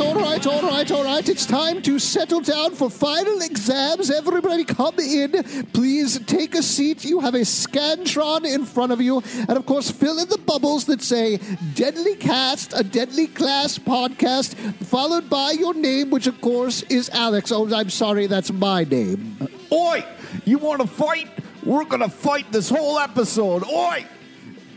All 0.00 0.14
right, 0.14 0.46
all 0.46 0.62
right, 0.62 0.90
all 0.92 1.04
right. 1.04 1.28
It's 1.28 1.46
time 1.46 1.80
to 1.82 1.98
settle 1.98 2.40
down 2.40 2.74
for 2.74 2.90
final 2.90 3.40
exams. 3.40 4.10
Everybody 4.10 4.62
come 4.62 4.98
in. 4.98 5.32
Please 5.72 6.20
take 6.26 6.54
a 6.54 6.62
seat. 6.62 7.04
You 7.04 7.20
have 7.20 7.34
a 7.34 7.40
Scantron 7.40 8.44
in 8.44 8.66
front 8.66 8.92
of 8.92 9.00
you. 9.00 9.22
And 9.48 9.56
of 9.56 9.64
course, 9.64 9.90
fill 9.90 10.18
in 10.18 10.28
the 10.28 10.38
bubbles 10.38 10.84
that 10.84 11.00
say 11.00 11.40
Deadly 11.74 12.16
Cast, 12.16 12.78
a 12.78 12.84
Deadly 12.84 13.28
Class 13.28 13.78
podcast, 13.78 14.54
followed 14.84 15.28
by 15.30 15.52
your 15.52 15.74
name, 15.74 16.10
which 16.10 16.26
of 16.26 16.40
course 16.40 16.82
is 16.82 17.08
Alex. 17.10 17.50
Oh, 17.50 17.74
I'm 17.74 17.90
sorry, 17.90 18.26
that's 18.26 18.52
my 18.52 18.84
name. 18.84 19.38
Oi! 19.72 20.04
You 20.44 20.58
want 20.58 20.82
to 20.82 20.86
fight? 20.86 21.28
We're 21.68 21.84
gonna 21.84 22.08
fight 22.08 22.50
this 22.50 22.70
whole 22.70 22.98
episode. 22.98 23.62
Oi! 23.62 24.06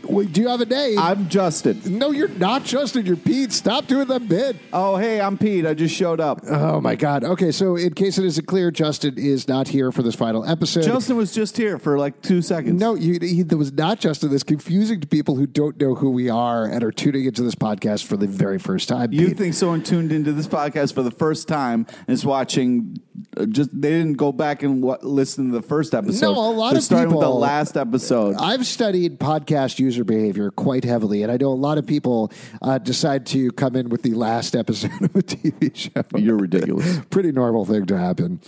Wait, 0.04 0.30
do 0.30 0.42
you 0.42 0.48
have 0.48 0.60
a 0.60 0.66
name? 0.66 0.98
I'm 0.98 1.26
Justin. 1.30 1.80
no, 1.86 2.10
you're 2.10 2.28
not 2.28 2.64
Justin. 2.64 3.06
You're 3.06 3.16
Pete. 3.16 3.50
Stop 3.50 3.86
doing 3.86 4.08
the 4.08 4.20
bit. 4.20 4.56
Oh, 4.74 4.96
hey, 4.98 5.18
I'm 5.18 5.38
Pete. 5.38 5.64
I 5.64 5.72
just 5.72 5.94
showed 5.94 6.20
up. 6.20 6.40
Oh 6.46 6.82
my 6.82 6.94
God. 6.94 7.24
Okay, 7.24 7.50
so 7.50 7.76
in 7.76 7.94
case 7.94 8.18
it 8.18 8.26
isn't 8.26 8.46
clear, 8.46 8.70
Justin 8.70 9.16
is 9.16 9.48
not 9.48 9.68
here 9.68 9.90
for 9.90 10.02
this 10.02 10.14
final 10.14 10.44
episode. 10.44 10.82
Justin 10.82 11.16
was 11.16 11.32
just 11.32 11.56
here 11.56 11.78
for 11.78 11.98
like 11.98 12.20
two 12.20 12.42
seconds. 12.42 12.78
No, 12.78 12.94
you, 12.94 13.18
he, 13.22 13.42
that 13.42 13.56
was 13.56 13.72
not 13.72 13.98
Justin. 13.98 14.28
That's 14.30 14.42
confusing 14.42 15.00
to 15.00 15.06
people 15.06 15.36
who 15.36 15.46
don't 15.46 15.80
know 15.80 15.94
who 15.94 16.10
we 16.10 16.28
are 16.28 16.66
and 16.66 16.84
are 16.84 16.92
tuning 16.92 17.24
into 17.24 17.42
this 17.42 17.54
podcast 17.54 18.04
for 18.04 18.18
the 18.18 18.26
very 18.26 18.58
first 18.58 18.90
time. 18.90 19.12
You 19.12 19.28
Pete. 19.28 19.38
think 19.38 19.54
someone 19.54 19.82
tuned 19.82 20.12
into 20.12 20.32
this 20.32 20.46
podcast 20.46 20.92
for 20.92 21.02
the 21.02 21.10
first 21.12 21.48
time 21.48 21.86
and 22.06 22.10
is 22.10 22.26
watching? 22.26 23.00
Uh, 23.36 23.46
just 23.46 23.70
they 23.72 23.90
didn't 23.90 24.14
go 24.14 24.32
back 24.32 24.62
and 24.62 24.82
wa 24.82 24.96
listen 25.02 25.46
to 25.46 25.52
the 25.52 25.62
first 25.62 25.94
episode. 25.94 26.26
No, 26.26 26.32
a 26.32 26.52
lot 26.52 26.70
They're 26.70 26.78
of 26.78 26.84
starting 26.84 27.10
with 27.10 27.20
the 27.20 27.28
last 27.28 27.76
episode. 27.76 28.36
I've 28.38 28.66
studied 28.66 29.18
podcast 29.18 29.78
user 29.78 30.04
behavior 30.04 30.50
quite 30.50 30.84
heavily, 30.84 31.22
and 31.22 31.30
I 31.30 31.36
know 31.36 31.48
a 31.48 31.54
lot 31.54 31.76
of 31.78 31.86
people 31.86 32.32
uh, 32.62 32.78
decide 32.78 33.26
to 33.26 33.50
come 33.52 33.76
in 33.76 33.90
with 33.90 34.02
the 34.02 34.14
last 34.14 34.56
episode 34.56 34.90
of 35.02 35.14
a 35.16 35.22
TV 35.22 35.74
show. 35.74 36.02
You're 36.18 36.38
ridiculous. 36.38 37.00
Pretty 37.10 37.32
normal 37.32 37.64
thing 37.64 37.86
to 37.86 37.98
happen. 37.98 38.40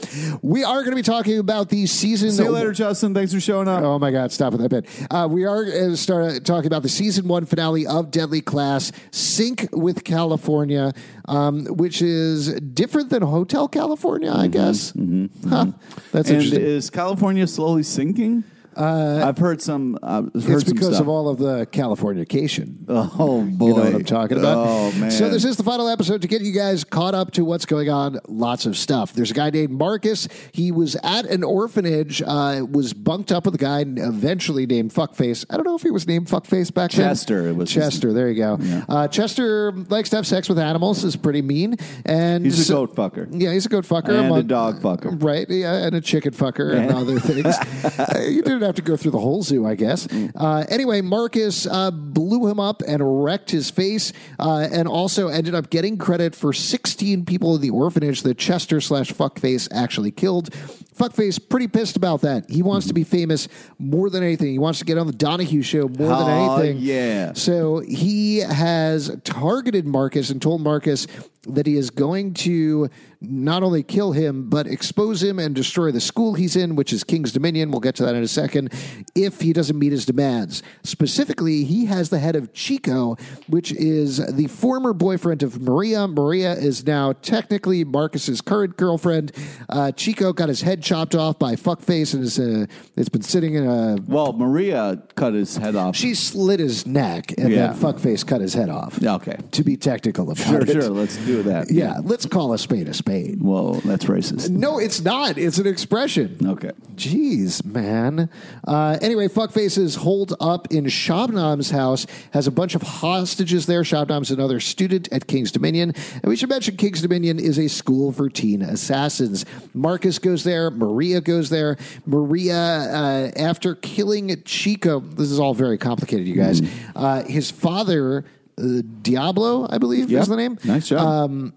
We 0.43 0.65
are 0.65 0.79
going 0.79 0.91
to 0.91 0.97
be 0.97 1.03
talking 1.03 1.39
about 1.39 1.69
the 1.69 1.87
season. 1.87 2.31
See 2.31 2.43
you 2.43 2.51
later, 2.51 2.73
Justin. 2.73 3.15
Thanks 3.15 3.35
for 3.35 3.41
showing 3.41 3.69
up. 3.69 3.83
Oh 3.83 3.99
my 3.99 4.11
God! 4.11 4.33
Stop 4.33 4.53
with 4.53 4.63
that 4.63 4.71
bit. 4.71 5.07
Uh, 5.11 5.29
we 5.31 5.45
are 5.45 5.65
going 5.65 5.91
to 5.91 5.97
start 5.97 6.45
talking 6.45 6.67
about 6.67 6.83
the 6.83 6.89
season 6.89 7.29
one 7.29 7.45
finale 7.45 7.87
of 7.87 8.11
Deadly 8.11 8.41
Class, 8.41 8.93
Sink 9.11 9.69
with 9.73 10.05
California, 10.05 10.93
um, 11.27 11.67
which 11.67 12.01
is 12.01 12.53
different 12.61 13.11
than 13.11 13.23
Hotel 13.23 13.69
California, 13.69 14.33
I 14.33 14.49
guess. 14.55 14.93
Mm-hmm. 14.93 15.25
Mm-hmm. 15.25 15.49
Huh. 15.49 15.67
That's 16.13 16.31
and 16.31 16.43
interesting. 16.43 16.63
is 16.63 16.91
California 16.91 17.47
slowly 17.47 17.83
sinking? 17.83 18.45
I've 18.77 19.39
heard 19.39 19.61
some. 19.63 19.99
Uh, 20.03 20.23
heard 20.23 20.31
it's 20.35 20.45
some 20.47 20.59
because 20.75 20.89
stuff. 20.89 21.01
of 21.01 21.09
all 21.09 21.29
of 21.29 21.39
the 21.39 21.67
Californication. 21.67 22.85
Oh 23.17 23.43
boy, 23.43 23.69
You 23.69 23.75
know 23.75 23.81
what 23.85 23.95
I'm 23.95 24.05
talking 24.05 24.39
about? 24.39 24.67
Oh 24.67 24.93
man. 24.93 25.11
So 25.11 25.29
this 25.29 25.45
is 25.45 25.57
the 25.57 25.63
final 25.63 25.89
episode 25.89 26.23
to 26.23 26.29
get 26.29 26.43
you 26.43 26.53
guys 26.53 26.85
caught 26.85 27.15
up 27.15 27.33
to 27.33 27.45
what's 27.45 27.67
going 27.67 27.89
on. 27.89 28.19
Lots 28.29 28.67
of 28.67 28.77
stuff. 28.77 29.13
There's 29.13 29.31
a 29.31 29.35
guy 29.35 29.51
named 29.51 29.71
Marcus. 29.73 30.29
He 30.53 30.73
was 30.73 30.97
at 31.03 31.27
an 31.27 31.45
orphanage. 31.45 32.23
Uh, 32.23 32.67
was 32.71 32.93
bunked 32.93 33.31
up 33.33 33.45
with 33.45 33.55
a 33.55 33.59
guy 33.59 33.81
eventually 33.87 34.67
named 34.67 34.93
Fuckface. 34.93 35.45
I 35.51 35.57
don't 35.57 35.65
know 35.65 35.75
if 35.77 35.83
he 35.83 35.91
was 35.91 36.07
named 36.07 36.27
Fuckface 36.29 36.73
back 36.73 36.91
then. 36.93 37.09
Chester, 37.09 37.49
it 37.49 37.57
was 37.57 37.71
Chester. 37.71 38.13
There 38.13 38.29
you 38.31 38.37
go. 38.37 38.59
Uh, 38.89 39.09
Chester 39.09 39.73
likes 39.73 40.11
to 40.11 40.17
have 40.17 40.27
sex 40.27 40.49
with 40.49 40.59
animals. 40.59 41.05
Is 41.05 41.17
pretty 41.17 41.43
mean. 41.43 41.77
And 42.05 42.45
He's 42.45 42.59
a 42.59 42.65
so- 42.65 42.87
goat 42.87 42.97
fucker. 42.97 43.29
Yeah, 43.31 43.53
he's 43.53 43.67
a 43.67 43.69
goat 43.69 43.85
fucker. 43.85 44.09
And 44.19 44.35
a 44.37 44.43
dog 44.43 44.81
fucker. 44.81 45.23
Right. 45.23 45.49
Yeah, 45.49 45.87
and 45.87 45.95
a 45.95 46.01
chicken 46.01 46.33
fucker 46.33 46.75
and 46.77 46.91
other 46.93 47.19
things. 47.21 47.55
Uh, 47.97 48.19
you 48.21 48.43
didn't 48.43 48.63
have 48.67 48.75
to 48.77 48.83
go 48.83 48.97
through 48.97 49.13
the 49.13 49.19
whole 49.19 49.43
zoo, 49.43 49.67
I 49.67 49.75
guess. 49.75 50.09
Uh, 50.35 50.65
anyway, 50.69 51.01
Marcus 51.01 51.67
uh, 51.67 51.91
blew 51.91 52.49
him 52.49 52.61
up 52.61 52.83
and 52.87 53.25
wrecked 53.25 53.51
his 53.51 53.71
face, 53.71 54.13
uh, 54.39 54.69
and 54.71 54.89
also 54.89 55.29
ended 55.29 55.55
up 55.55 55.71
getting 55.71 55.97
credit 55.97 56.35
for 56.35 56.53
16 56.53 57.25
people 57.25 57.57
in 57.57 57.61
the 57.61 57.71
orphanage 57.71 58.23
that 58.23 58.39
Chester 58.39 58.81
slash 58.81 59.13
Fuckface 59.13 59.69
actually 59.73 60.11
killed. 60.11 60.55
Fuckface 60.97 61.41
pretty 61.49 61.69
pissed 61.69 61.97
about 61.97 62.21
that. 62.23 62.49
He 62.49 62.63
wants 62.63 62.87
to 62.89 62.95
be 62.95 63.05
famous 63.05 63.49
more 63.79 64.11
than 64.11 64.23
anything. 64.23 64.49
He 64.53 64.59
wants 64.59 64.79
to 64.79 64.85
get 64.85 64.97
on 64.99 65.07
the 65.07 65.13
Donahue 65.13 65.63
show 65.63 65.89
more 65.89 66.09
than 66.09 66.29
Oh, 66.29 66.57
anything. 66.57 66.79
yeah. 66.81 67.33
So 67.35 67.81
he 67.81 68.39
has 68.39 69.15
targeted 69.25 69.87
Marcus 69.87 70.31
and 70.31 70.41
told 70.41 70.61
Marcus 70.63 71.07
that 71.47 71.67
he 71.67 71.77
is 71.77 71.91
going 71.91 72.33
to 72.33 72.89
not 73.21 73.63
only 73.63 73.83
kill 73.83 74.13
him, 74.13 74.49
but 74.49 74.67
expose 74.67 75.23
him 75.23 75.39
and 75.39 75.55
destroy 75.55 75.91
the 75.91 76.01
school 76.01 76.35
he's 76.35 76.57
in, 76.57 76.75
which 76.77 76.91
is 76.93 77.05
King's 77.05 77.33
Dominion. 77.33 77.71
We'll 77.71 77.81
get 77.81 77.95
to 77.97 78.05
that 78.05 78.15
in 78.15 78.23
a 78.23 78.29
second, 78.29 78.73
if 79.15 79.41
he 79.43 79.53
doesn't 79.53 79.79
meet 79.79 79.93
his 79.93 80.07
demands. 80.07 80.63
Specifically, 80.85 81.65
he 81.65 81.85
has 81.87 82.09
the 82.11 82.19
head 82.19 82.37
of 82.37 82.53
Chico, 82.55 83.17
which 83.49 83.73
is 83.73 84.25
the 84.35 84.47
former 84.47 84.93
boyfriend 84.95 85.43
of 85.43 85.61
Maria. 85.61 86.07
Maria 86.09 86.53
is 86.55 86.87
now 86.87 87.13
technically 87.13 87.85
Marcus's 87.85 88.41
current 88.41 88.77
girlfriend. 88.79 89.33
Uh, 89.69 89.93
Chico 89.93 90.33
got 90.33 90.49
his 90.49 90.63
head 90.63 90.83
chopped 90.85 91.15
off 91.15 91.39
by 91.39 91.57
Fuckface 91.57 92.15
and 92.15 92.23
is, 92.23 92.39
uh, 92.39 92.67
it's 92.97 93.09
been 93.09 93.23
sitting 93.23 93.55
in 93.55 93.67
a. 93.67 93.97
Well, 94.07 94.33
Maria 94.35 95.03
cut 95.17 95.35
his 95.35 95.57
head 95.57 95.75
off. 95.75 95.97
She 95.97 96.15
slit 96.15 96.61
his 96.61 96.87
neck 96.87 97.33
and 97.39 97.51
Yeah. 97.51 97.73
then 97.73 97.77
Fuckface 97.77 98.25
cut 98.27 98.41
his 98.41 98.55
head 98.55 98.69
off. 98.69 99.03
Okay. 99.03 99.37
To 99.53 99.65
be 99.65 99.77
technical 99.77 100.31
about 100.31 100.47
Sure, 100.47 100.61
it. 100.61 100.69
sure. 100.69 100.91
Let's 100.91 101.17
do 101.25 101.43
that. 101.45 101.71
Yeah, 101.73 102.01
let's 102.05 102.27
call 102.27 102.53
a 102.53 102.59
spade 102.59 102.89
a 102.89 102.95
spade. 102.95 103.43
Well, 103.43 103.81
that's 103.85 104.05
racist. 104.05 104.51
No, 104.51 104.79
it's 104.79 105.03
not. 105.03 105.39
It's 105.39 105.59
an 105.59 105.67
expression. 105.67 106.37
Okay. 106.45 106.71
Jeez, 106.95 107.65
man. 107.65 108.29
Uh, 108.67 108.99
anyway, 109.01 109.29
Fuckface 109.29 109.79
is 109.79 109.97
holed 109.97 110.35
up 110.41 110.69
in 110.73 110.85
Shabnam's 110.85 111.71
house, 111.71 112.07
has 112.33 112.47
a 112.47 112.51
bunch 112.53 112.75
of 112.75 112.83
hostages 112.83 113.67
there. 113.67 113.83
Shabnam's 113.83 114.31
another 114.31 114.61
student 114.61 115.09
at 115.11 115.27
King's 115.27 115.51
Dominion. 115.51 115.93
And 116.23 116.25
we 116.25 116.37
should 116.37 116.49
mention 116.51 116.77
King's 116.77 117.01
Dominion 117.03 117.39
is 117.39 117.59
a 117.59 117.69
school 117.69 118.13
for 118.13 118.29
teen 118.29 118.63
assassins. 118.63 119.45
Marcus 119.73 120.19
goes 120.19 120.45
there, 120.45 120.71
Maria 120.77 121.21
goes 121.21 121.51
there. 121.51 121.77
Maria, 122.07 122.55
uh, 122.57 123.31
after 123.37 123.75
killing 123.75 124.43
Chico, 124.45 125.01
this 125.01 125.31
is 125.31 125.39
all 125.41 125.55
very 125.55 125.79
complicated, 125.79 126.27
you 126.27 126.35
guys. 126.37 126.63
Uh, 126.95 127.23
his 127.25 127.51
father, 127.51 128.25
uh, 128.59 128.63
Diablo, 129.03 129.67
I 129.71 129.79
believe 129.79 130.11
Yeah. 130.11 130.21
is 130.21 130.29
the 130.29 130.37
name. 130.37 130.59
Nice 130.65 130.89
job. 130.89 131.01
Um, 131.31 131.53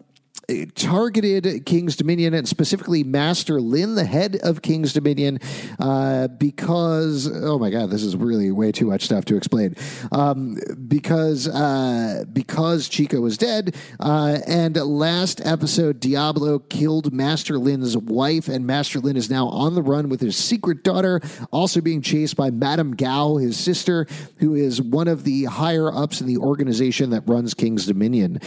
targeted 0.75 1.65
King's 1.65 1.97
Dominion 1.97 2.33
and 2.33 2.47
specifically 2.47 3.03
Master 3.03 3.59
Lin, 3.59 3.95
the 3.95 4.05
head 4.05 4.37
of 4.43 4.61
King's 4.61 4.93
Dominion, 4.93 5.39
uh, 5.79 6.29
because 6.29 7.29
oh 7.33 7.59
my 7.59 7.69
god, 7.69 7.89
this 7.89 8.03
is 8.03 8.15
really 8.15 8.51
way 8.51 8.71
too 8.71 8.85
much 8.85 9.03
stuff 9.03 9.25
to 9.25 9.35
explain. 9.35 9.75
Um, 10.11 10.57
because 10.87 11.47
uh, 11.47 12.23
because 12.31 12.87
Chico 12.87 13.19
was 13.19 13.37
dead, 13.37 13.75
uh, 13.99 14.39
and 14.47 14.75
last 14.77 15.45
episode 15.45 15.99
Diablo 15.99 16.59
killed 16.59 17.11
Master 17.11 17.57
Lin's 17.57 17.97
wife, 17.97 18.47
and 18.47 18.65
Master 18.65 18.99
Lin 18.99 19.17
is 19.17 19.29
now 19.29 19.47
on 19.47 19.75
the 19.75 19.81
run 19.81 20.07
with 20.07 20.21
his 20.21 20.37
secret 20.37 20.83
daughter, 20.83 21.19
also 21.51 21.81
being 21.81 22.01
chased 22.01 22.37
by 22.37 22.51
Madame 22.51 22.95
Gao, 22.95 23.35
his 23.35 23.57
sister, 23.57 24.07
who 24.37 24.55
is 24.55 24.81
one 24.81 25.09
of 25.09 25.25
the 25.25 25.43
higher 25.45 25.91
ups 25.93 26.21
in 26.21 26.27
the 26.27 26.37
organization 26.37 27.09
that 27.09 27.23
runs 27.27 27.53
King's 27.53 27.85
Dominion. 27.85 28.39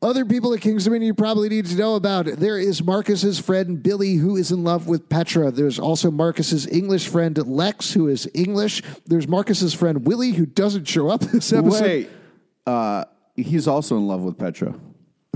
Other 0.00 0.24
people 0.24 0.54
at 0.54 0.60
King's 0.60 0.84
Dominion 0.84 1.08
you 1.08 1.14
probably 1.14 1.48
need 1.48 1.66
to 1.66 1.76
know 1.76 1.96
about. 1.96 2.26
There 2.26 2.58
is 2.58 2.82
Marcus's 2.84 3.40
friend 3.40 3.82
Billy, 3.82 4.14
who 4.14 4.36
is 4.36 4.52
in 4.52 4.62
love 4.62 4.86
with 4.86 5.08
Petra. 5.08 5.50
There's 5.50 5.80
also 5.80 6.10
Marcus's 6.10 6.68
English 6.68 7.08
friend 7.08 7.36
Lex, 7.36 7.92
who 7.92 8.06
is 8.06 8.30
English. 8.32 8.82
There's 9.06 9.26
Marcus's 9.26 9.74
friend 9.74 10.06
Willie, 10.06 10.30
who 10.30 10.46
doesn't 10.46 10.86
show 10.86 11.08
up 11.08 11.20
this 11.20 11.52
episode. 11.52 11.82
Wait. 11.82 12.10
Uh, 12.64 13.06
he's 13.34 13.66
also 13.66 13.96
in 13.96 14.06
love 14.06 14.20
with 14.20 14.38
Petra. 14.38 14.78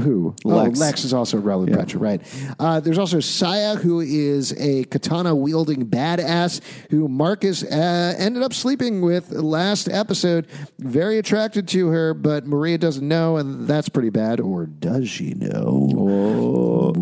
Who? 0.00 0.34
Lex. 0.44 0.80
Oh, 0.80 0.80
Lex 0.80 1.04
is 1.04 1.12
also 1.12 1.36
a 1.36 1.40
Roland 1.40 1.74
Petra, 1.76 2.00
right? 2.00 2.22
Uh, 2.58 2.80
there's 2.80 2.96
also 2.98 3.20
Saya, 3.20 3.76
who 3.76 4.00
is 4.00 4.52
a 4.58 4.84
katana 4.84 5.34
wielding 5.34 5.86
badass 5.86 6.62
who 6.90 7.08
Marcus 7.08 7.62
uh, 7.62 8.14
ended 8.16 8.42
up 8.42 8.54
sleeping 8.54 9.02
with 9.02 9.32
last 9.32 9.88
episode. 9.90 10.46
Very 10.78 11.18
attracted 11.18 11.68
to 11.68 11.88
her, 11.88 12.14
but 12.14 12.46
Maria 12.46 12.78
doesn't 12.78 13.06
know, 13.06 13.36
and 13.36 13.68
that's 13.68 13.90
pretty 13.90 14.10
bad. 14.10 14.40
Or 14.40 14.64
does 14.64 15.10
she 15.10 15.34
know? 15.34 15.88
Whoa. 15.92 16.92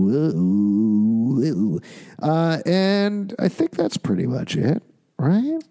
Uh, 2.21 2.59
and 2.67 3.35
I 3.39 3.49
think 3.49 3.71
that's 3.77 3.97
pretty 3.97 4.27
much 4.27 4.57
it, 4.57 4.83
right? 5.19 5.63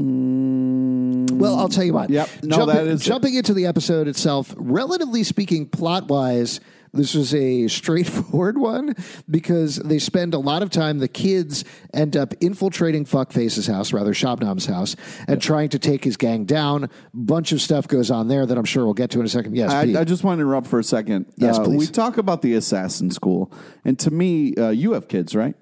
Well, 0.00 1.56
I'll 1.58 1.68
tell 1.68 1.84
you 1.84 1.92
what. 1.92 2.10
Yep. 2.10 2.28
No, 2.44 2.66
that 2.66 2.86
is 2.86 3.00
it. 3.02 3.04
jumping 3.04 3.34
into 3.34 3.52
the 3.52 3.66
episode 3.66 4.06
itself. 4.08 4.54
Relatively 4.56 5.24
speaking, 5.24 5.66
plot 5.66 6.08
wise, 6.08 6.60
this 6.92 7.14
was 7.14 7.34
a 7.34 7.66
straightforward 7.68 8.58
one 8.60 8.94
because 9.28 9.76
they 9.76 9.98
spend 9.98 10.34
a 10.34 10.38
lot 10.38 10.62
of 10.62 10.70
time. 10.70 10.98
The 10.98 11.08
kids 11.08 11.64
end 11.92 12.16
up 12.16 12.32
infiltrating 12.40 13.04
Fuckface's 13.06 13.66
house, 13.66 13.92
rather 13.92 14.14
Shabnam's 14.14 14.66
house, 14.66 14.94
and 15.26 15.42
trying 15.42 15.68
to 15.70 15.78
take 15.80 16.04
his 16.04 16.16
gang 16.16 16.44
down. 16.44 16.90
Bunch 17.12 17.50
of 17.52 17.60
stuff 17.60 17.88
goes 17.88 18.10
on 18.10 18.28
there 18.28 18.46
that 18.46 18.56
I'm 18.56 18.64
sure 18.64 18.84
we'll 18.84 18.94
get 18.94 19.10
to 19.10 19.20
in 19.20 19.26
a 19.26 19.28
second. 19.28 19.56
Yes, 19.56 19.70
I, 19.72 19.82
I 20.00 20.04
just 20.04 20.22
want 20.22 20.38
to 20.38 20.42
interrupt 20.42 20.68
for 20.68 20.78
a 20.78 20.84
second. 20.84 21.26
Yes, 21.36 21.58
Uh, 21.58 21.64
please. 21.64 21.78
We 21.78 21.86
talk 21.86 22.18
about 22.18 22.42
the 22.42 22.54
assassin 22.54 23.10
school, 23.10 23.52
and 23.84 23.98
to 23.98 24.10
me, 24.12 24.54
uh, 24.56 24.70
you 24.70 24.92
have 24.92 25.08
kids, 25.08 25.34
right? 25.34 25.56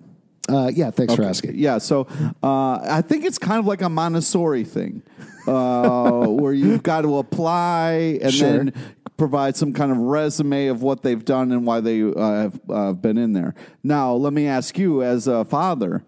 Uh, 0.48 0.70
yeah. 0.74 0.90
Thanks 0.90 1.14
for 1.14 1.22
asking. 1.22 1.56
Yeah, 1.56 1.78
so 1.78 2.06
uh, 2.42 2.78
I 2.82 3.02
think 3.02 3.24
it's 3.24 3.38
kind 3.38 3.58
of 3.58 3.66
like 3.66 3.82
a 3.82 3.88
Montessori 3.88 4.64
thing, 4.64 5.02
uh, 5.46 6.26
where 6.26 6.52
you've 6.52 6.82
got 6.82 7.02
to 7.02 7.18
apply 7.18 8.18
and 8.22 8.32
Sure. 8.32 8.48
then 8.58 8.72
provide 9.16 9.56
some 9.56 9.72
kind 9.72 9.90
of 9.90 9.98
resume 9.98 10.66
of 10.66 10.82
what 10.82 11.02
they've 11.02 11.24
done 11.24 11.50
and 11.50 11.66
why 11.66 11.80
they 11.80 12.02
uh, 12.02 12.12
have 12.42 12.60
uh, 12.70 12.92
been 12.92 13.16
in 13.16 13.32
there. 13.32 13.54
Now, 13.82 14.12
let 14.12 14.32
me 14.32 14.46
ask 14.46 14.78
you, 14.78 15.02
as 15.02 15.26
a 15.26 15.44
father. 15.44 16.04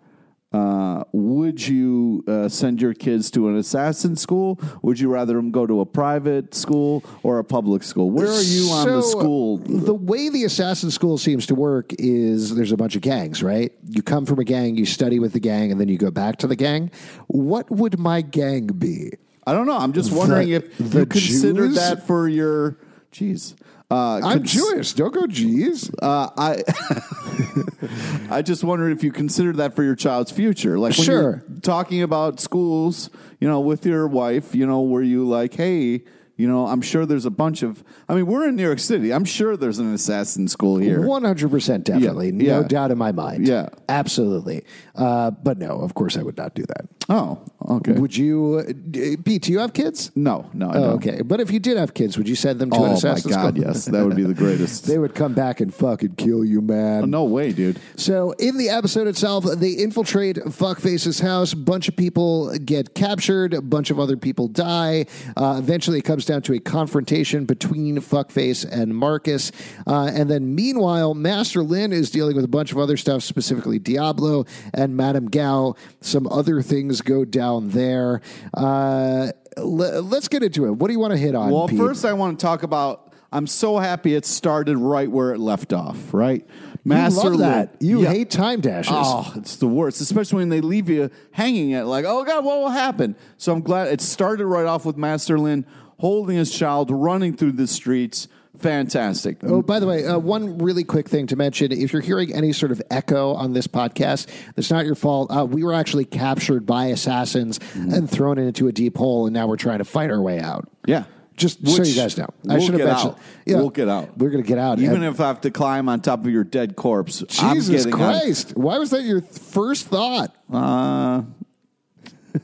Uh, 0.50 1.04
would 1.12 1.66
you 1.68 2.24
uh, 2.26 2.48
send 2.48 2.80
your 2.80 2.94
kids 2.94 3.30
to 3.30 3.48
an 3.48 3.56
assassin 3.58 4.16
school? 4.16 4.58
Would 4.80 4.98
you 4.98 5.10
rather 5.10 5.34
them 5.34 5.50
go 5.50 5.66
to 5.66 5.80
a 5.82 5.86
private 5.86 6.54
school 6.54 7.04
or 7.22 7.38
a 7.38 7.44
public 7.44 7.82
school? 7.82 8.10
Where 8.10 8.28
are 8.28 8.40
you 8.42 8.70
on 8.70 8.86
the 8.88 9.02
school? 9.02 9.58
The 9.58 9.92
way 9.92 10.30
the 10.30 10.44
assassin 10.44 10.90
school 10.90 11.18
seems 11.18 11.44
to 11.46 11.54
work 11.54 11.92
is 11.98 12.54
there's 12.56 12.72
a 12.72 12.78
bunch 12.78 12.96
of 12.96 13.02
gangs, 13.02 13.42
right? 13.42 13.72
You 13.90 14.02
come 14.02 14.24
from 14.24 14.38
a 14.38 14.44
gang, 14.44 14.76
you 14.76 14.86
study 14.86 15.18
with 15.18 15.34
the 15.34 15.40
gang, 15.40 15.70
and 15.70 15.78
then 15.78 15.88
you 15.88 15.98
go 15.98 16.10
back 16.10 16.38
to 16.38 16.46
the 16.46 16.56
gang. 16.56 16.90
What 17.26 17.70
would 17.70 17.98
my 17.98 18.22
gang 18.22 18.68
be? 18.68 19.12
I 19.46 19.52
don't 19.52 19.66
know. 19.66 19.76
I'm 19.76 19.92
just 19.92 20.12
wondering 20.12 20.48
The- 20.48 20.54
if 20.54 20.78
the 20.78 21.00
you 21.00 21.06
consider 21.06 21.66
Jews? 21.66 21.76
that 21.76 22.06
for 22.06 22.26
your. 22.26 22.78
Jeez. 23.12 23.54
Uh, 23.90 24.16
I'm 24.16 24.38
cons- 24.38 24.52
Jewish. 24.52 24.92
Don't 24.94 25.12
go 25.14 25.26
G's. 25.26 25.90
Uh, 26.02 26.28
I 26.36 26.62
I 28.30 28.42
just 28.42 28.62
wondered 28.64 28.92
if 28.92 29.02
you 29.04 29.12
consider 29.12 29.52
that 29.54 29.74
for 29.74 29.82
your 29.82 29.94
child's 29.96 30.30
future. 30.30 30.78
Like 30.78 30.96
when 30.96 31.04
Sure. 31.06 31.22
you're 31.48 31.60
talking 31.60 32.02
about 32.02 32.40
schools, 32.40 33.10
you 33.40 33.48
know, 33.48 33.60
with 33.60 33.86
your 33.86 34.06
wife, 34.08 34.54
you 34.54 34.66
know, 34.66 34.80
where 34.80 35.02
you 35.02 35.26
like, 35.26 35.54
hey, 35.54 36.02
you 36.36 36.46
know, 36.46 36.66
I'm 36.68 36.80
sure 36.82 37.04
there's 37.04 37.24
a 37.26 37.30
bunch 37.30 37.62
of. 37.64 37.82
I 38.08 38.14
mean, 38.14 38.26
we're 38.26 38.46
in 38.48 38.54
New 38.54 38.62
York 38.62 38.78
City. 38.78 39.12
I'm 39.12 39.24
sure 39.24 39.56
there's 39.56 39.80
an 39.80 39.92
assassin 39.92 40.46
school 40.46 40.76
here. 40.78 41.04
One 41.04 41.24
hundred 41.24 41.50
percent, 41.50 41.84
definitely, 41.84 42.26
Yeah, 42.28 42.32
no 42.52 42.60
yeah. 42.60 42.68
doubt 42.68 42.90
in 42.92 42.98
my 42.98 43.10
mind. 43.10 43.48
Yeah. 43.48 43.70
absolutely. 43.88 44.64
Uh, 44.94 45.32
but 45.32 45.58
no, 45.58 45.80
of 45.80 45.94
course, 45.94 46.16
I 46.16 46.22
would 46.22 46.36
not 46.36 46.54
do 46.54 46.62
that. 46.68 46.86
Oh, 47.10 47.38
okay. 47.66 47.92
Would 47.92 48.14
you, 48.14 48.56
uh, 48.68 49.16
Pete? 49.24 49.42
Do 49.42 49.52
you 49.52 49.60
have 49.60 49.72
kids? 49.72 50.10
no, 50.14 50.44
no, 50.52 50.66
I 50.68 50.76
Oh, 50.76 50.80
don't. 50.82 50.92
okay, 50.96 51.22
but 51.22 51.40
if 51.40 51.50
you 51.50 51.58
did 51.58 51.78
have 51.78 51.94
kids, 51.94 52.18
would 52.18 52.28
you 52.28 52.34
send 52.34 52.58
them 52.58 52.68
to 52.70 52.76
Oh 52.76 52.84
an 52.84 52.90
my 52.90 52.96
assassin 52.96 53.30
God, 53.30 53.56
yes, 53.56 53.86
that 53.86 54.04
would 54.04 54.14
be 54.14 54.24
the 54.24 54.34
greatest. 54.34 54.86
they 54.86 54.98
would 54.98 55.14
come 55.14 55.32
back 55.32 55.60
and 55.62 55.72
fucking 55.74 56.16
kill 56.16 56.44
you, 56.44 56.60
man. 56.60 57.08
no 57.08 57.24
way, 57.24 57.52
dude. 57.52 57.78
So 57.96 58.32
in 58.32 58.58
the 58.58 58.68
episode 58.68 59.06
itself, 59.06 59.44
they 59.44 59.70
infiltrate 59.70 60.36
Fuckface's 60.36 61.20
house. 61.20 61.54
A 61.54 61.56
bunch 61.56 61.88
of 61.88 61.96
people 61.96 62.52
get 62.58 62.94
captured. 62.94 63.54
A 63.54 63.62
bunch 63.62 63.90
of 63.90 63.98
other 63.98 64.18
people 64.18 64.46
die. 64.48 65.06
Uh, 65.34 65.56
eventually, 65.58 65.98
it 66.00 66.02
comes 66.04 66.26
down 66.26 66.42
to 66.42 66.52
a 66.52 66.58
confrontation 66.58 67.46
between 67.46 67.96
Fuckface 68.00 68.70
and 68.70 68.94
Marcus. 68.94 69.50
Uh, 69.86 70.10
and 70.12 70.30
then, 70.30 70.54
meanwhile, 70.54 71.14
Master 71.14 71.62
Lin 71.62 71.90
is 71.92 72.10
dealing 72.10 72.36
with 72.36 72.44
a 72.44 72.48
bunch 72.48 72.70
of 72.70 72.76
other 72.78 72.98
stuff, 72.98 73.22
specifically 73.22 73.78
Diablo 73.78 74.44
and 74.74 74.94
Madame 74.94 75.28
Gao. 75.30 75.74
Some 76.02 76.26
other 76.26 76.60
things 76.60 76.97
go 77.00 77.24
down 77.24 77.70
there. 77.70 78.20
Uh, 78.54 79.30
le- 79.56 80.00
let's 80.00 80.28
get 80.28 80.42
into 80.42 80.66
it. 80.66 80.72
What 80.72 80.88
do 80.88 80.92
you 80.92 80.98
want 81.00 81.12
to 81.12 81.18
hit 81.18 81.34
on? 81.34 81.50
Well, 81.50 81.68
Pete? 81.68 81.78
first 81.78 82.04
I 82.04 82.12
want 82.12 82.38
to 82.38 82.44
talk 82.44 82.62
about. 82.62 83.04
I'm 83.30 83.46
so 83.46 83.76
happy 83.76 84.14
it 84.14 84.24
started 84.24 84.78
right 84.78 85.10
where 85.10 85.34
it 85.34 85.38
left 85.38 85.74
off. 85.74 86.14
Right, 86.14 86.46
you 86.84 86.92
love 86.94 87.38
that. 87.40 87.76
Lin- 87.82 87.90
You 87.90 88.02
Yeah. 88.02 88.08
hate 88.08 88.30
time 88.30 88.60
dashes. 88.62 88.94
Oh, 88.96 89.30
it's 89.36 89.56
the 89.56 89.66
worst, 89.68 90.00
especially 90.00 90.36
when 90.38 90.48
they 90.48 90.62
leave 90.62 90.88
you 90.88 91.10
hanging 91.32 91.74
at 91.74 91.86
like, 91.86 92.06
oh 92.08 92.24
God, 92.24 92.42
what 92.44 92.58
will 92.58 92.70
happen? 92.70 93.16
So 93.36 93.52
I'm 93.52 93.60
glad 93.60 93.88
it 93.88 94.00
started 94.00 94.46
right 94.46 94.64
off 94.64 94.86
with 94.86 94.96
Master 94.96 95.38
Lin 95.38 95.66
holding 95.98 96.36
his 96.38 96.50
child, 96.50 96.90
running 96.90 97.36
through 97.36 97.52
the 97.52 97.66
streets. 97.66 98.28
Fantastic. 98.58 99.38
Oh, 99.44 99.62
by 99.62 99.78
the 99.80 99.86
way, 99.86 100.04
uh, 100.06 100.18
one 100.18 100.58
really 100.58 100.84
quick 100.84 101.08
thing 101.08 101.26
to 101.28 101.36
mention: 101.36 101.70
if 101.72 101.92
you're 101.92 102.02
hearing 102.02 102.32
any 102.34 102.52
sort 102.52 102.72
of 102.72 102.82
echo 102.90 103.34
on 103.34 103.52
this 103.52 103.66
podcast, 103.66 104.26
that's 104.56 104.70
not 104.70 104.84
your 104.84 104.94
fault. 104.94 105.30
Uh, 105.30 105.44
we 105.44 105.62
were 105.64 105.74
actually 105.74 106.04
captured 106.04 106.66
by 106.66 106.86
assassins 106.86 107.58
Mm-hmm. 107.58 107.92
and 107.94 108.10
thrown 108.10 108.38
into 108.38 108.68
a 108.68 108.72
deep 108.72 108.96
hole, 108.96 109.26
and 109.26 109.34
now 109.34 109.46
we're 109.46 109.56
trying 109.56 109.78
to 109.78 109.84
fight 109.84 110.10
our 110.10 110.20
way 110.20 110.40
out. 110.40 110.68
Yeah. 110.86 111.04
Just 111.36 111.64
so 111.68 111.78
Which 111.78 111.88
you 111.90 111.94
guys 111.94 112.18
know, 112.18 112.26
we'll 112.42 112.60
should 112.60 112.70
have 112.70 112.78
get 112.80 112.86
mentioned. 112.88 113.12
out. 113.12 113.18
Yeah, 113.46 113.56
We'll 113.58 113.70
get 113.70 113.88
out. 113.88 114.18
We're 114.18 114.30
going 114.30 114.42
to 114.42 114.48
get 114.48 114.58
out. 114.58 114.80
Even 114.80 114.96
And- 114.96 115.04
if 115.04 115.20
I 115.20 115.28
have 115.28 115.40
to 115.42 115.52
climb 115.52 115.88
on 115.88 116.00
top 116.00 116.24
of 116.24 116.30
your 116.32 116.42
dead 116.42 116.74
corpse, 116.74 117.20
Jesus 117.28 117.86
Christ, 117.86 118.56
why 118.56 118.78
was 118.78 118.90
that 118.90 119.02
your 119.04 119.20
first 119.22 119.86
thought? 119.86 120.34
Uh, 120.52 121.22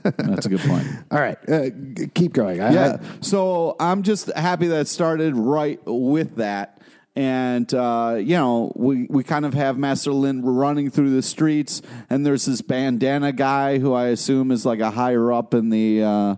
that's 0.02 0.46
a 0.46 0.48
good 0.48 0.60
point. 0.60 0.86
All 1.10 1.20
right, 1.20 1.38
uh, 1.48 1.70
g- 1.70 2.08
keep 2.14 2.32
going. 2.32 2.60
I, 2.60 2.72
Yeah. 2.72 3.02
So 3.20 3.76
I'm 3.78 4.02
just 4.02 4.32
happy 4.34 4.66
that 4.68 4.80
it 4.80 4.88
started 4.88 5.36
right 5.36 5.80
with 5.84 6.36
that. 6.36 6.80
And, 7.16 7.72
uh, 7.72 8.16
you 8.18 8.34
know, 8.34 8.72
we, 8.74 9.06
we 9.08 9.22
kind 9.22 9.44
of 9.46 9.54
have 9.54 9.78
Master 9.78 10.12
Lin 10.12 10.44
running 10.44 10.90
through 10.90 11.10
the 11.10 11.22
streets, 11.22 11.80
and 12.10 12.26
there's 12.26 12.44
this 12.44 12.60
bandana 12.60 13.32
guy 13.32 13.78
who 13.78 13.92
I 13.92 14.06
assume 14.06 14.50
is 14.50 14.66
like 14.66 14.80
a 14.80 14.90
higher 14.90 15.32
up 15.32 15.54
in 15.54 15.70
the. 15.70 16.02
Uh, 16.02 16.36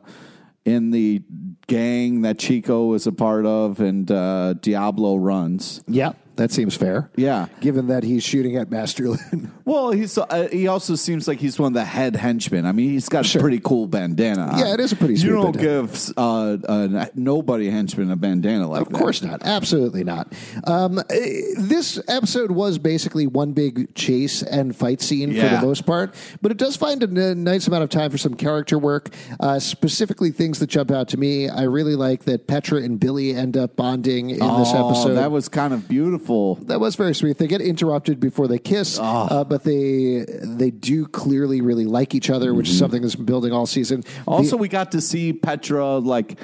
in 0.67 0.91
the 0.91 1.23
gang 1.69 2.23
that 2.23 2.41
Chico 2.41 2.93
is 2.95 3.07
a 3.07 3.13
part 3.13 3.47
of 3.47 3.79
and 3.81 4.11
uh, 4.11 4.55
Diablo 4.55 5.17
runs. 5.17 5.81
yeah, 5.87 6.13
that 6.37 6.51
seems 6.51 6.77
fair. 6.77 7.11
Yeah. 7.17 7.47
given 7.61 7.89
that 7.89 8.03
he's 8.05 8.23
shooting 8.25 8.57
at 8.57 8.71
Master 8.71 9.09
Lin. 9.11 9.53
Well, 9.67 9.91
he's 9.91 10.17
uh, 10.17 10.49
he 10.53 10.69
also 10.69 10.95
seems 10.95 11.27
like 11.27 11.41
he's 11.41 11.59
one 11.59 11.69
of 11.69 11.75
the 11.75 11.85
head 11.85 12.15
henchmen. 12.15 12.67
I 12.67 12.71
mean, 12.71 12.91
he's 12.91 13.09
got 13.09 13.35
a 13.35 13.39
pretty 13.41 13.59
cool 13.59 13.89
bandana. 13.89 14.43
on. 14.53 14.59
Yeah, 14.61 14.75
it 14.75 14.79
is 14.81 14.93
a 14.93 14.97
pretty 14.97 15.17
sweet 15.17 15.29
You 15.31 15.35
don't 15.43 15.57
bandana. 15.57 15.83
give 15.89 16.13
uh, 16.17 16.57
uh, 16.69 17.07
nobody 17.17 17.69
henchman 17.69 18.13
a 18.13 18.17
bandana 18.17 18.69
like 18.69 18.83
Of 18.83 18.93
that. 18.93 18.99
course 18.99 19.23
not. 19.23 19.43
Absolutely 19.43 20.05
not. 20.05 20.33
Um, 20.69 21.01
eh, 21.11 21.41
this 21.59 22.01
episode 22.07 22.53
was 22.53 22.79
basically 22.79 23.27
one 23.27 23.55
big 23.55 23.93
chase 23.97 24.41
and 24.45 24.75
fight 24.77 25.01
scene 25.01 25.35
for 25.35 25.49
the 25.49 25.61
most 25.61 25.85
part, 25.85 26.15
but 26.43 26.53
it 26.53 26.59
does 26.59 26.77
find 26.77 27.03
a 27.03 27.35
nice 27.35 27.67
amount 27.67 27.83
of 27.83 27.91
time 27.91 28.13
for 28.13 28.19
some 28.19 28.35
character 28.35 28.79
work, 28.79 29.09
uh, 29.41 29.59
specifically 29.59 30.31
things 30.31 30.61
that 30.61 30.69
jump 30.69 30.93
out 30.93 31.09
to 31.09 31.17
me. 31.17 31.49
I 31.49 31.63
really 31.63 31.97
like 31.97 32.23
that 32.27 32.47
Petra 32.47 32.83
and 32.83 33.01
Billy 33.01 33.35
end 33.35 33.57
up 33.57 33.75
bonding 33.75 34.31
in 34.31 34.37
this 34.39 34.71
Oh, 34.73 34.91
episode. 34.91 35.15
that 35.15 35.33
was 35.33 35.49
kind 35.49 35.75
of 35.75 35.89
beautiful. 35.89 36.26
That 36.67 36.81
was 36.81 36.97
very 36.97 37.15
sweet. 37.15 37.39
They 37.39 37.47
get 37.47 37.61
interrupted 37.61 38.21
before 38.21 38.49
they 38.49 38.59
kiss, 38.59 38.99
uh, 39.01 39.45
but 39.45 39.65
they 39.65 40.25
they 40.43 40.71
do 40.71 41.07
clearly 41.07 41.61
really 41.61 41.85
like 41.87 42.15
each 42.15 42.31
other, 42.31 42.53
which 42.55 42.69
is 42.69 42.79
something 42.79 43.03
that's 43.03 43.15
been 43.15 43.25
building 43.27 43.53
all 43.53 43.67
season. 43.67 44.05
Also, 44.27 44.51
The- 44.53 44.57
we 44.59 44.69
got 44.69 44.93
to 44.93 45.01
see 45.01 45.33
Petra 45.33 45.99
like 45.99 46.39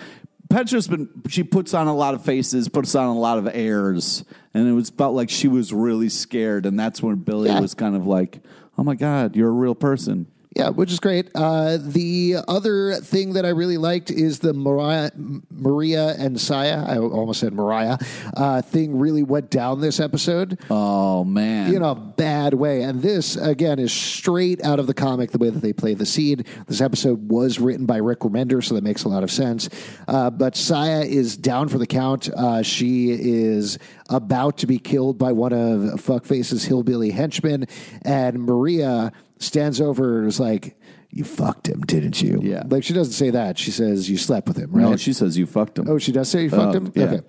Petra's 0.51 0.87
been 0.89 1.09
she 1.29 1.43
puts 1.43 1.73
on 1.75 1.87
a 1.87 1.95
lot 1.97 2.15
of 2.15 2.25
faces, 2.25 2.69
puts 2.69 2.95
on 2.95 3.07
a 3.07 3.19
lot 3.19 3.39
of 3.39 3.49
airs, 3.53 4.25
and 4.55 4.69
it 4.69 4.73
was 4.73 4.91
felt 4.91 5.15
like 5.15 5.31
she 5.31 5.49
was 5.49 5.73
really 5.73 6.09
scared, 6.11 6.67
and 6.67 6.79
that's 6.79 7.03
when 7.03 7.17
Billy 7.17 7.49
Yeah. 7.49 7.61
was 7.61 7.75
kind 7.75 7.97
of 7.97 8.07
like, 8.07 8.41
"Oh 8.77 8.85
my 8.85 8.95
God, 8.95 9.35
you're 9.37 9.49
a 9.49 9.53
real 9.53 9.75
person." 9.75 10.27
Yeah, 10.55 10.69
which 10.69 10.93
is 10.93 11.01
great. 11.01 11.31
Uh, 11.35 11.79
the 11.81 12.37
other 12.47 12.97
thing 12.97 13.35
that 13.35 13.47
I 13.47 13.51
really 13.51 13.79
liked 13.79 14.11
is 14.11 14.41
the 14.41 14.53
Mariah, 14.53 15.11
Maria 15.51 16.15
and 16.19 16.39
Saya. 16.39 16.85
I 16.87 16.99
almost 16.99 17.41
said 17.41 17.55
Mariah 17.55 17.97
uh, 18.37 18.61
thing 18.61 18.99
really 18.99 19.23
went 19.23 19.49
down 19.51 19.81
this 19.81 19.99
episode 19.99 20.59
Oh 20.69 21.25
man, 21.25 21.75
in 21.75 21.83
a 21.83 21.95
bad 21.95 22.53
way. 22.53 22.83
And 22.83 23.01
this, 23.01 23.37
again, 23.37 23.79
is 23.79 23.93
straight 23.93 24.63
out 24.63 24.79
of 24.79 24.87
the 24.87 24.95
comic, 24.95 25.31
the 25.31 25.39
way 25.39 25.49
that 25.49 25.61
they 25.61 25.73
play 25.73 25.95
the 25.95 26.05
seed. 26.07 26.47
This 26.67 26.83
episode 26.83 27.31
was 27.31 27.59
written 27.59 27.87
by 27.87 27.97
Rick 27.97 28.21
Remender, 28.21 28.63
so 28.63 28.75
that 28.75 28.85
makes 28.85 29.05
a 29.05 29.09
lot 29.09 29.23
of 29.23 29.31
sense. 29.31 29.71
Uh, 30.07 30.29
but 30.29 30.55
Saya 30.55 31.01
is 31.01 31.37
down 31.37 31.69
for 31.69 31.79
the 31.79 31.87
count. 31.87 32.29
Uh, 32.29 32.63
she 32.63 33.11
is 33.11 33.79
about 34.11 34.59
to 34.59 34.67
be 34.67 34.79
killed 34.79 35.17
by 35.17 35.33
one 35.33 35.53
of 35.55 36.01
Fuckface's 36.01 36.65
hillbilly 36.65 37.11
henchmen. 37.11 37.67
And 38.03 38.41
Maria 38.41 39.13
stands 39.43 39.81
over 39.81 40.19
and 40.21 40.29
is 40.29 40.41
like, 40.41 40.77
You 41.11 41.25
fucked 41.25 41.69
him, 41.69 41.81
didn't 41.83 42.23
you? 42.23 42.41
Yeah. 42.43 42.63
Like 42.67 42.85
she 42.85 42.95
doesn't 42.95 43.13
say 43.13 43.31
that. 43.31 43.59
She 43.59 43.71
says 43.71 44.09
you 44.09 44.17
slept 44.17 44.49
with 44.49 44.57
him, 44.57 44.71
right? 44.73 44.83
No, 44.91 44.97
she 44.97 45.13
says 45.13 45.37
you 45.37 45.47
fucked 45.47 45.79
him. 45.79 45.87
Oh, 45.89 45.99
she 45.99 46.11
does 46.13 46.29
say 46.31 46.45
you 46.45 46.51
fucked 46.51 46.75
Uh, 46.75 46.81
him? 46.81 46.93
yeah. 46.95 47.05
Okay. 47.05 47.21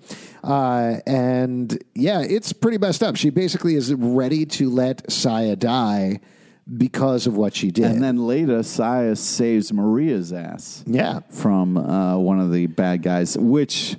Uh, 0.42 0.96
and 1.06 1.82
yeah, 1.94 2.20
it's 2.22 2.52
pretty 2.52 2.78
messed 2.78 3.02
up. 3.02 3.16
She 3.16 3.30
basically 3.30 3.74
is 3.74 3.92
ready 3.94 4.46
to 4.46 4.70
let 4.70 5.10
Saya 5.12 5.56
die 5.56 6.20
because 6.78 7.26
of 7.26 7.36
what 7.36 7.54
she 7.54 7.70
did. 7.70 7.84
And 7.84 8.02
then 8.02 8.16
later, 8.26 8.62
Saya 8.62 9.16
saves 9.16 9.70
Maria's 9.72 10.32
ass 10.32 10.82
yeah. 10.86 11.20
from 11.28 11.76
uh, 11.76 12.16
one 12.16 12.40
of 12.40 12.52
the 12.52 12.66
bad 12.68 13.02
guys, 13.02 13.36
which 13.36 13.96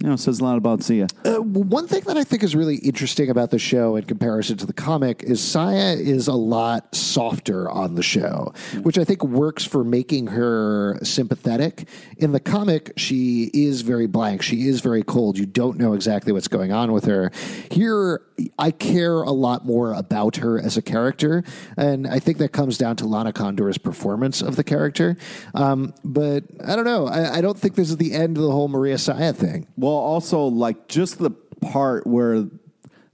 you 0.00 0.08
know 0.08 0.16
says 0.16 0.38
a 0.38 0.44
lot 0.44 0.56
about 0.56 0.82
Sia. 0.82 1.08
Uh, 1.24 1.42
one 1.42 1.88
thing 1.88 2.02
that 2.02 2.16
I 2.16 2.22
think 2.22 2.44
is 2.44 2.54
really 2.54 2.76
interesting 2.76 3.30
about 3.30 3.50
the 3.50 3.58
show 3.58 3.96
in 3.96 4.04
comparison 4.04 4.56
to 4.58 4.66
the 4.66 4.72
comic 4.72 5.24
is 5.24 5.42
Saya 5.42 5.96
is 5.96 6.28
a 6.28 6.34
lot 6.34 6.94
softer 6.94 7.68
on 7.68 7.96
the 7.96 8.02
show, 8.02 8.52
which 8.82 8.96
I 8.96 9.04
think 9.04 9.24
works 9.24 9.64
for 9.64 9.82
making 9.82 10.28
her 10.28 10.98
sympathetic. 11.02 11.88
In 12.18 12.30
the 12.30 12.38
comic, 12.38 12.92
she 12.96 13.50
is 13.52 13.80
very 13.80 14.06
blank. 14.06 14.42
She 14.42 14.68
is 14.68 14.80
very 14.80 15.02
cold. 15.02 15.36
You 15.36 15.46
don't 15.46 15.78
know 15.78 15.94
exactly 15.94 16.32
what's 16.32 16.48
going 16.48 16.70
on 16.70 16.92
with 16.92 17.06
her. 17.06 17.32
Here, 17.70 18.22
I 18.56 18.70
care 18.70 19.22
a 19.22 19.32
lot 19.32 19.66
more 19.66 19.92
about 19.94 20.36
her 20.36 20.60
as 20.60 20.76
a 20.76 20.82
character, 20.82 21.42
and 21.76 22.06
I 22.06 22.20
think 22.20 22.38
that 22.38 22.52
comes 22.52 22.78
down 22.78 22.94
to 22.96 23.06
Lana 23.06 23.32
Condor's 23.32 23.78
performance 23.78 24.42
of 24.42 24.54
the 24.54 24.62
character. 24.62 25.16
Um, 25.54 25.92
but 26.04 26.44
I 26.64 26.76
don't 26.76 26.84
know. 26.84 27.08
I, 27.08 27.38
I 27.38 27.40
don't 27.40 27.58
think 27.58 27.74
this 27.74 27.90
is 27.90 27.96
the 27.96 28.12
end 28.12 28.36
of 28.36 28.44
the 28.44 28.52
whole 28.52 28.68
Maria 28.68 28.98
Saya 28.98 29.32
thing. 29.32 29.66
Well, 29.76 29.87
also 29.90 30.42
like 30.46 30.88
just 30.88 31.18
the 31.18 31.30
part 31.30 32.06
where 32.06 32.46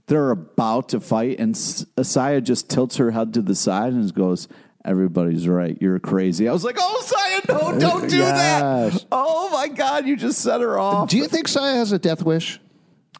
they're 0.07 0.31
about 0.31 0.91
to 0.91 1.01
fight, 1.01 1.39
and 1.39 1.55
S- 1.55 1.87
Saya 2.03 2.41
just 2.41 2.69
tilts 2.69 2.97
her 2.97 3.11
head 3.11 3.35
to 3.35 3.43
the 3.43 3.55
side 3.55 3.93
and 3.93 4.13
goes. 4.15 4.49
Everybody's 4.87 5.49
right. 5.49 5.79
You're 5.81 5.99
crazy. 5.99 6.47
I 6.47 6.53
was 6.53 6.63
like, 6.63 6.77
"Oh, 6.79 7.03
Saya, 7.47 7.57
no, 7.59 7.79
don't 7.79 8.07
do 8.07 8.19
Gosh. 8.19 8.93
that!" 8.93 9.05
Oh 9.11 9.49
my 9.51 9.69
God, 9.69 10.07
you 10.07 10.15
just 10.15 10.41
set 10.41 10.61
her 10.61 10.79
off. 10.79 11.09
Do 11.09 11.17
you 11.17 11.27
think 11.27 11.49
Saya 11.49 11.77
has 11.77 11.91
a 11.93 11.99
death 11.99 12.23
wish? 12.23 12.61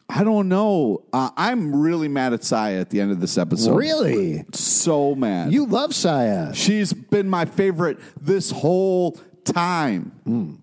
I 0.07 0.23
don't 0.23 0.47
know. 0.47 1.01
Uh, 1.11 1.31
I'm 1.35 1.75
really 1.75 2.07
mad 2.07 2.33
at 2.33 2.43
Saya 2.43 2.79
at 2.81 2.91
the 2.91 3.01
end 3.01 3.11
of 3.11 3.19
this 3.19 3.39
episode. 3.39 3.75
Really? 3.77 4.45
So 4.53 5.15
mad. 5.15 5.51
You 5.51 5.65
love 5.65 5.95
Saya. 5.95 6.53
She's 6.53 6.93
been 6.93 7.27
my 7.27 7.45
favorite 7.45 7.97
this 8.21 8.51
whole 8.51 9.17
time. 9.43 10.61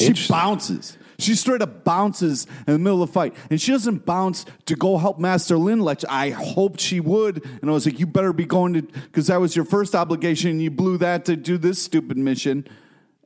And 0.00 0.16
she 0.16 0.28
bounces. 0.32 0.98
She 1.18 1.36
straight 1.36 1.62
up 1.62 1.84
bounces 1.84 2.46
in 2.66 2.72
the 2.72 2.78
middle 2.78 3.00
of 3.02 3.08
the 3.08 3.12
fight. 3.12 3.36
And 3.48 3.60
she 3.60 3.70
doesn't 3.70 4.04
bounce 4.04 4.44
to 4.66 4.74
go 4.74 4.98
help 4.98 5.20
Master 5.20 5.56
Lin 5.56 5.78
like 5.80 6.00
I 6.08 6.30
hoped 6.30 6.80
she 6.80 6.98
would. 6.98 7.44
And 7.62 7.70
I 7.70 7.72
was 7.72 7.86
like, 7.86 8.00
you 8.00 8.06
better 8.06 8.32
be 8.32 8.44
going 8.44 8.74
to, 8.74 8.82
because 8.82 9.28
that 9.28 9.40
was 9.40 9.54
your 9.54 9.64
first 9.64 9.94
obligation. 9.94 10.50
And 10.50 10.62
you 10.62 10.72
blew 10.72 10.98
that 10.98 11.24
to 11.26 11.36
do 11.36 11.56
this 11.56 11.80
stupid 11.80 12.16
mission. 12.18 12.66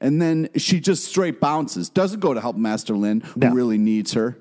And 0.01 0.21
then 0.21 0.51
she 0.57 0.81
just 0.81 1.05
straight 1.05 1.41
bounces. 1.41 1.89
Doesn't 1.89 2.21
go 2.21 2.35
to 2.35 2.41
help 2.41 2.57
Master 2.57 2.95
Lin, 2.95 3.21
who 3.23 3.41
No. 3.41 3.51
really 3.53 3.79
needs 3.79 4.13
her. 4.13 4.37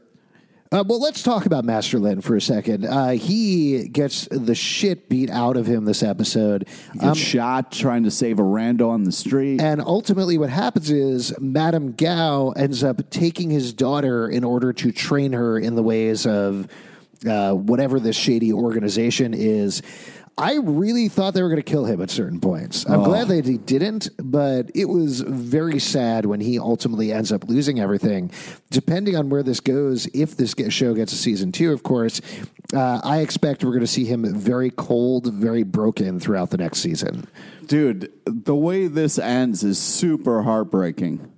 Uh, 0.69 0.83
well, 0.85 0.99
let's 0.99 1.23
talk 1.23 1.45
about 1.45 1.63
Master 1.63 1.97
Lin 1.97 2.19
for 2.19 2.35
a 2.35 2.41
second. 2.41 2.85
Uh, 2.85 3.11
he 3.11 3.87
gets 3.87 4.27
the 4.29 4.53
shit 4.53 5.07
beat 5.07 5.29
out 5.29 5.55
of 5.55 5.65
him 5.65 5.85
this 5.85 6.03
episode. 6.03 6.67
He 6.91 6.99
gets 6.99 7.17
shot 7.17 7.71
trying 7.71 8.03
to 8.03 8.11
save 8.11 8.39
a 8.39 8.43
rando 8.43 8.89
on 8.89 9.03
the 9.03 9.13
street. 9.13 9.61
And 9.61 9.81
ultimately, 9.81 10.37
what 10.37 10.49
happens 10.49 10.89
is 10.89 11.33
Madame 11.39 11.93
Gao 11.93 12.51
ends 12.51 12.83
up 12.83 13.09
taking 13.09 13.49
his 13.49 13.73
daughter 13.73 14.27
in 14.27 14.43
order 14.43 14.73
to 14.73 14.91
train 14.91 15.31
her 15.33 15.57
in 15.57 15.75
the 15.75 15.83
ways 15.83 16.25
of 16.25 16.67
uh, 17.25 17.53
whatever 17.53 17.99
this 17.99 18.17
shady 18.17 18.51
organization 18.51 19.33
is. 19.33 19.81
I 20.39 20.57
really 20.57 21.07
thought 21.07 21.33
they 21.33 21.41
were 21.41 21.49
going 21.49 21.61
to 21.61 21.63
kill 21.63 21.85
him 21.85 21.99
at 21.99 22.11
certain 22.11 22.39
points. 22.39 22.87
I'm 22.87 23.03
glad 23.03 23.27
that 23.29 23.45
he 23.45 23.57
didn't, 23.57 24.09
but 24.17 24.69
it 24.75 24.85
was 24.85 25.21
very 25.21 25.79
sad 25.79 26.27
when 26.27 26.41
he 26.41 26.59
ultimately 26.59 27.11
ends 27.11 27.31
up 27.31 27.45
losing 27.49 27.79
everything. 27.79 28.29
Depending 28.69 29.15
on 29.15 29.29
where 29.29 29.41
this 29.41 29.59
goes, 29.59 30.05
if 30.13 30.37
this 30.37 30.53
show 30.69 30.93
gets 30.93 31.11
a 31.11 31.15
season 31.15 31.51
two, 31.51 31.73
of 31.73 31.81
course, 31.81 32.21
uh, 32.71 33.01
I 33.03 33.21
expect 33.21 33.63
we're 33.63 33.71
going 33.71 33.81
to 33.81 33.87
see 33.87 34.05
him 34.05 34.31
very 34.31 34.69
cold, 34.69 35.33
very 35.33 35.63
broken 35.63 36.19
throughout 36.19 36.51
the 36.51 36.57
next 36.57 36.79
season. 36.79 37.27
Dude, 37.65 38.11
the 38.25 38.55
way 38.55 38.85
this 38.85 39.17
ends 39.17 39.63
is 39.63 39.79
super 39.79 40.43
heartbreaking. 40.43 41.31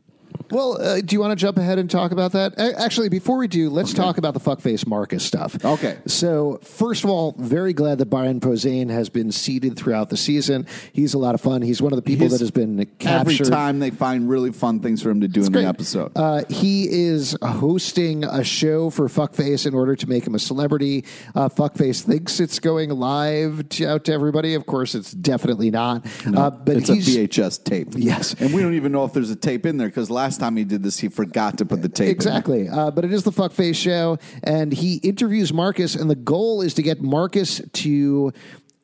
Well, 0.52 0.82
uh, 0.82 1.02
do 1.02 1.16
you 1.16 1.20
want 1.20 1.32
to 1.32 1.36
jump 1.36 1.58
ahead 1.58 1.80
and 1.80 1.90
talk 1.90 2.12
about 2.12 2.32
that? 2.34 2.54
A- 2.58 2.80
Actually, 2.80 3.10
before 3.10 3.38
we 3.38 3.48
do, 3.48 3.70
let's 3.70 3.94
talk 3.94 4.18
about 4.18 4.34
the 4.34 4.40
fuckface 4.40 4.86
Marcus 4.88 5.24
stuff. 5.24 5.64
Okay. 5.64 5.98
So, 6.08 6.60
first 6.64 7.04
of 7.04 7.10
all, 7.10 7.36
very 7.38 7.74
glad 7.74 7.98
that 8.00 8.08
Brian 8.08 8.40
Posehn 8.40 8.90
has 8.90 9.10
been 9.10 9.32
seated 9.32 9.76
throughout 9.78 10.10
the 10.10 10.18
season. 10.18 10.66
He's 10.94 11.14
a 11.14 11.18
lot 11.18 11.36
of 11.36 11.42
fun. 11.42 11.62
He's 11.62 11.82
one 11.82 11.92
of 11.94 11.98
the 11.98 12.02
people 12.04 12.28
He's- 12.28 12.34
that 12.34 12.40
has 12.44 12.52
been 12.52 12.88
Every 13.02 13.38
time 13.38 13.80
they 13.80 13.90
find 13.92 14.30
really 14.30 14.52
fun 14.52 14.80
things 14.80 15.02
for 15.02 15.10
him 15.10 15.22
to 15.22 15.28
do 15.28 15.44
in 15.44 15.52
Great. 15.52 15.62
the 15.64 15.68
episode. 15.68 16.12
Uh, 16.16 16.44
he 16.50 16.88
is 16.90 17.36
hosting 17.42 18.24
a 18.24 18.44
show 18.44 18.90
for 18.90 19.08
Fuckface 19.08 19.66
in 19.66 19.74
order 19.74 19.96
to 19.96 20.08
make 20.08 20.26
him 20.26 20.36
a 20.36 20.40
celebrity. 20.40 21.06
Uh, 21.36 21.50
Fuckface 21.50 22.02
thinks 22.04 22.40
it's 22.40 22.60
going 22.60 22.90
live 22.90 23.68
to, 23.70 23.86
out 23.88 24.06
to 24.06 24.14
everybody. 24.14 24.54
Of 24.56 24.66
course, 24.66 24.96
it's 24.96 25.12
definitely 25.12 25.70
not. 25.72 26.06
uh, 26.26 26.50
but 26.50 26.78
it's 26.78 26.90
a 26.90 26.94
VHS 26.94 27.64
tape. 27.64 27.90
Yes. 27.96 28.34
And 28.40 28.54
we 28.54 28.62
don't 28.62 28.74
even 28.76 28.92
know 28.92 29.04
if 29.06 29.14
there's 29.14 29.30
a 29.32 29.36
tape 29.36 29.66
in 29.66 29.78
there 29.78 29.88
because 29.88 30.10
last 30.10 30.39
time 30.40 30.56
he 30.56 30.64
did 30.64 30.84
this, 30.84 30.98
he 31.00 31.10
forgot 31.10 31.58
to 31.60 31.66
put 31.66 31.82
the 31.82 31.90
tape. 31.90 32.10
Exactly. 32.10 32.68
Uh, 32.68 32.92
but 32.92 33.06
it 33.06 33.14
is 33.14 33.24
the 33.24 33.32
fuckface 33.32 33.76
show, 33.76 34.18
and 34.44 34.72
he 34.74 34.96
interviews 34.98 35.54
Marcus, 35.54 35.96
and 35.96 36.10
the 36.10 36.16
goal 36.16 36.62
is 36.62 36.74
to 36.76 36.82
get 36.82 37.02
Marcus 37.02 37.62
to 37.74 38.34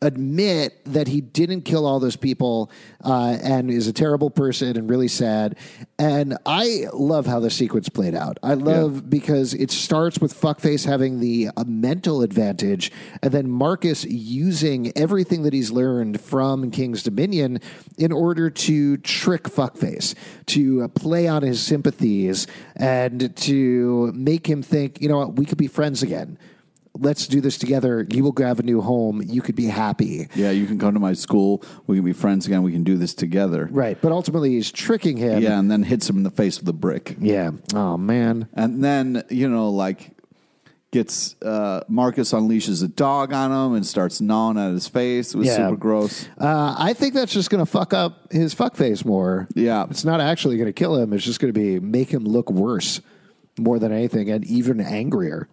admit 0.05 0.83
that 0.85 1.07
he 1.07 1.21
didn't 1.21 1.63
kill 1.63 1.85
all 1.85 1.99
those 1.99 2.15
people 2.15 2.71
uh, 3.03 3.37
and 3.41 3.69
is 3.69 3.87
a 3.87 3.93
terrible 3.93 4.29
person 4.29 4.77
and 4.77 4.89
really 4.89 5.07
sad. 5.07 5.57
And 5.97 6.37
I 6.45 6.87
love 6.93 7.25
how 7.25 7.39
the 7.39 7.49
sequence 7.49 7.89
played 7.89 8.15
out. 8.15 8.37
I 8.43 8.53
love 8.53 9.09
because 9.09 9.53
it 9.53 9.71
starts 9.71 10.19
with 10.19 10.39
fuckface 10.39 10.85
having 10.85 11.19
the 11.19 11.49
uh, 11.55 11.63
mental 11.65 12.21
advantage, 12.21 12.91
and 13.21 13.31
then 13.31 13.49
Marcus 13.49 14.05
using 14.05 14.91
everything 14.95 15.43
that 15.43 15.53
he's 15.53 15.71
learned 15.71 16.21
from 16.21 16.71
King's 16.71 17.03
Dominion 17.03 17.59
in 17.97 18.11
order 18.11 18.49
to 18.49 18.97
trick 18.97 19.43
fuckface, 19.43 20.15
to 20.47 20.83
uh, 20.83 20.87
play 20.89 21.27
on 21.27 21.41
his 21.41 21.61
sympathies, 21.61 22.47
and 22.75 23.35
to 23.37 24.11
make 24.13 24.47
him 24.47 24.61
think, 24.61 25.01
you 25.01 25.09
know 25.09 25.17
what, 25.17 25.35
we 25.35 25.45
could 25.45 25.57
be 25.57 25.67
friends 25.67 26.03
again. 26.03 26.37
Let's 26.97 27.27
do 27.27 27.41
this 27.41 27.57
together. 27.57 28.05
You 28.09 28.23
will 28.23 28.31
grab 28.31 28.59
a 28.59 28.63
new 28.63 28.81
home. 28.81 29.21
You 29.25 29.41
could 29.41 29.55
be 29.55 29.65
happy. 29.65 30.27
Yeah, 30.35 30.51
you 30.51 30.65
can 30.65 30.79
come 30.79 30.93
to 30.93 30.99
my 30.99 31.13
school. 31.13 31.63
We 31.87 31.97
can 31.97 32.05
be 32.05 32.13
friends 32.13 32.45
again. 32.47 32.63
We 32.63 32.71
can 32.71 32.83
do 32.83 32.97
this 32.97 33.13
together. 33.13 33.67
Right. 33.71 33.97
But 34.01 34.11
ultimately, 34.11 34.51
he's 34.51 34.71
tricking 34.71 35.17
him. 35.17 35.41
Yeah, 35.43 35.59
and 35.59 35.69
then 35.69 35.83
hits 35.83 36.09
him 36.09 36.17
in 36.17 36.23
the 36.23 36.31
face 36.31 36.59
with 36.59 36.69
a 36.69 36.73
brick. 36.73 37.15
Yeah. 37.19 37.51
Oh, 37.73 37.97
man. 37.97 38.47
And 38.53 38.83
then, 38.83 39.23
you 39.29 39.49
know, 39.49 39.69
like 39.69 40.11
gets 40.91 41.35
uh, 41.41 41.81
Marcus 41.89 42.31
unleashes 42.31 42.81
a 42.81 42.87
dog 42.87 43.33
on 43.33 43.51
him 43.51 43.75
and 43.75 43.85
starts 43.85 44.21
gnawing 44.21 44.57
at 44.57 44.71
his 44.71 44.87
face. 44.87 45.33
It 45.33 45.37
was 45.37 45.47
Yeah. 45.47 45.57
super 45.67 45.75
gross. 45.75 46.25
Uh, 46.39 46.73
I 46.77 46.93
think 46.93 47.13
that's 47.13 47.33
just 47.33 47.49
going 47.49 47.59
to 47.63 47.69
fuck 47.69 47.93
up 47.93 48.31
his 48.31 48.55
fuckface 48.55 49.03
more. 49.03 49.47
Yeah. 49.55 49.85
It's 49.89 50.05
not 50.05 50.21
actually 50.21 50.55
going 50.55 50.67
to 50.67 50.73
kill 50.73 50.95
him. 50.95 51.11
It's 51.11 51.25
just 51.25 51.41
going 51.41 51.53
to 51.53 51.59
be 51.59 51.81
make 51.81 52.09
him 52.09 52.23
look 52.23 52.49
worse 52.49 53.01
more 53.59 53.77
than 53.79 53.91
anything 53.91 54.29
and 54.29 54.45
even 54.45 54.79
angrier. 54.79 55.49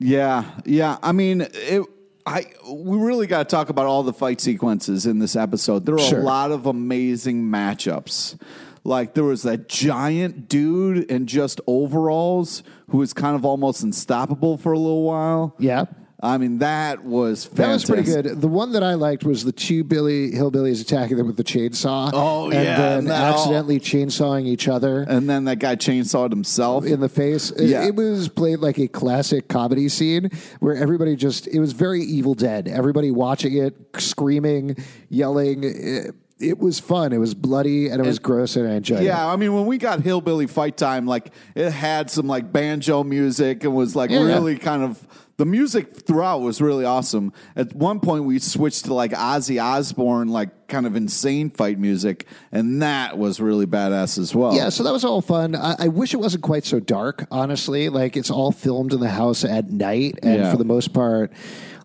Yeah, 0.00 0.44
yeah. 0.64 0.96
I 1.02 1.12
mean, 1.12 1.42
it. 1.42 1.86
I 2.26 2.46
we 2.70 2.98
really 2.98 3.26
got 3.26 3.48
to 3.48 3.54
talk 3.56 3.68
about 3.70 3.86
all 3.86 4.02
the 4.02 4.12
fight 4.12 4.40
sequences 4.40 5.06
in 5.06 5.18
this 5.20 5.36
episode. 5.36 5.86
There 5.86 5.94
are 5.94 5.98
Sure. 5.98 6.20
a 6.20 6.24
lot 6.24 6.50
of 6.52 6.66
amazing 6.66 7.44
matchups. 7.44 8.38
Like 8.82 9.14
there 9.14 9.24
was 9.24 9.42
that 9.42 9.68
giant 9.68 10.48
dude 10.48 11.10
in 11.10 11.26
just 11.26 11.60
overalls 11.66 12.62
who 12.90 12.98
was 12.98 13.12
kind 13.12 13.36
of 13.36 13.44
almost 13.44 13.82
unstoppable 13.82 14.56
for 14.58 14.72
a 14.72 14.78
little 14.78 15.02
while. 15.02 15.54
Yeah. 15.58 15.84
I 16.22 16.36
mean 16.36 16.58
that 16.58 17.02
was 17.04 17.48
That 17.48 17.68
was 17.68 17.84
pretty 17.84 18.02
good. 18.02 18.40
The 18.40 18.46
one 18.48 18.72
that 18.72 18.82
I 18.82 18.94
liked 18.94 19.24
was 19.24 19.42
the 19.44 19.52
two 19.52 19.84
Billy 19.84 20.32
hillbillies 20.32 20.82
attacking 20.82 21.16
them 21.16 21.26
with 21.26 21.36
the 21.38 21.44
chainsaw. 21.44 22.10
Oh, 22.12 22.44
and 22.50 22.54
yeah, 22.54 22.76
then 22.76 22.98
and 22.98 23.08
that 23.08 23.32
all- 23.32 23.38
accidentally 23.40 23.80
chainsawing 23.80 24.46
each 24.46 24.68
other 24.68 25.02
And 25.08 25.30
then 25.30 25.44
that 25.44 25.60
guy 25.60 25.76
chainsawed 25.76 26.30
himself. 26.30 26.84
in 26.84 27.00
the 27.00 27.08
face. 27.08 27.50
It- 27.52 27.68
Yeah. 27.70 27.86
It, 27.86 27.94
was 27.96 28.28
played 28.28 28.58
like 28.58 28.78
a 28.78 28.86
classic 28.88 29.48
comedy 29.48 29.88
scene 29.88 30.30
where 30.60 30.74
everybody 30.76 31.16
just 31.16 31.46
it 31.48 31.58
was 31.58 31.72
very 31.72 32.02
Evil 32.02 32.34
Dead. 32.34 32.68
Everybody 32.68 33.10
watching 33.10 33.56
it, 33.56 33.74
screaming, 33.98 34.76
yelling. 35.08 35.64
It, 35.64 36.14
it 36.38 36.58
was 36.58 36.80
fun. 36.80 37.12
It 37.12 37.18
was 37.18 37.34
bloody 37.34 37.88
and 37.88 38.00
it 38.00 38.06
was 38.06 38.18
gross, 38.18 38.56
and 38.56 38.66
I 38.66 38.72
enjoyed 38.72 39.00
it. 39.00 39.04
Yeah, 39.04 39.26
I 39.26 39.36
mean, 39.36 39.54
when 39.54 39.66
we 39.66 39.76
got 39.76 40.00
Hillbilly 40.00 40.46
Fight 40.46 40.76
Time, 40.76 41.06
like 41.06 41.32
it 41.54 41.70
had 41.70 42.10
some 42.10 42.26
like 42.26 42.50
banjo 42.52 43.04
music 43.04 43.64
and 43.64 43.74
was 43.74 43.94
like 43.94 44.10
Yeah. 44.10 44.24
really 44.24 44.56
kind 44.56 44.82
of 44.82 45.06
the 45.40 45.46
music 45.46 45.96
throughout 45.96 46.42
was 46.42 46.60
really 46.60 46.84
awesome. 46.84 47.32
At 47.56 47.74
one 47.74 47.98
point, 47.98 48.24
we 48.24 48.38
switched 48.38 48.84
to 48.84 48.94
like 48.94 49.12
Ozzy 49.12 49.58
Osbourne, 49.62 50.28
like 50.28 50.68
kind 50.68 50.84
of 50.84 50.96
insane 50.96 51.48
fight 51.48 51.78
music, 51.78 52.26
and 52.52 52.82
that 52.82 53.16
was 53.16 53.40
really 53.40 53.64
badass 53.64 54.18
as 54.18 54.34
well. 54.34 54.54
Yeah, 54.54 54.68
so 54.68 54.82
that 54.84 54.92
was 54.92 55.02
all 55.02 55.22
fun. 55.22 55.56
I, 55.56 55.76
I 55.78 55.88
wish 55.88 56.12
it 56.12 56.18
wasn't 56.18 56.42
quite 56.42 56.66
so 56.66 56.78
dark, 56.78 57.26
honestly. 57.30 57.88
Like 57.88 58.18
it's 58.18 58.30
all 58.30 58.52
filmed 58.52 58.92
in 58.92 59.00
the 59.00 59.08
house 59.08 59.42
at 59.42 59.70
night, 59.70 60.18
and 60.22 60.40
Yeah. 60.42 60.50
for 60.50 60.58
the 60.58 60.66
most 60.66 60.92
part, 60.92 61.32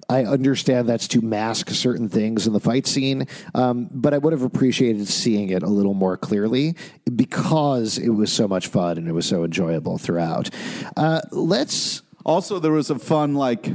I 0.10 0.26
understand 0.26 0.90
that's 0.90 1.08
to 1.10 1.22
mask 1.22 1.70
certain 1.70 2.10
things 2.10 2.46
in 2.48 2.52
the 2.54 2.60
fight 2.60 2.86
scene, 2.88 3.26
um, 3.56 3.88
but 3.90 4.14
I 4.14 4.18
would 4.18 4.34
have 4.34 4.44
appreciated 4.44 5.08
seeing 5.08 5.50
it 5.50 5.64
a 5.64 5.70
little 5.70 5.94
more 5.96 6.18
clearly 6.18 6.76
because 7.16 7.98
it 7.98 8.10
was 8.10 8.32
so 8.32 8.48
much 8.48 8.68
fun 8.68 8.98
and 8.98 9.08
it 9.08 9.14
was 9.14 9.26
so 9.26 9.44
enjoyable 9.46 9.98
throughout. 9.98 10.50
Uh, 10.98 11.22
let's 11.32 12.04
Also, 12.26 12.60
there 12.60 12.72
was 12.72 12.90
a 12.90 12.98
fun 13.00 13.36
like 13.36 13.72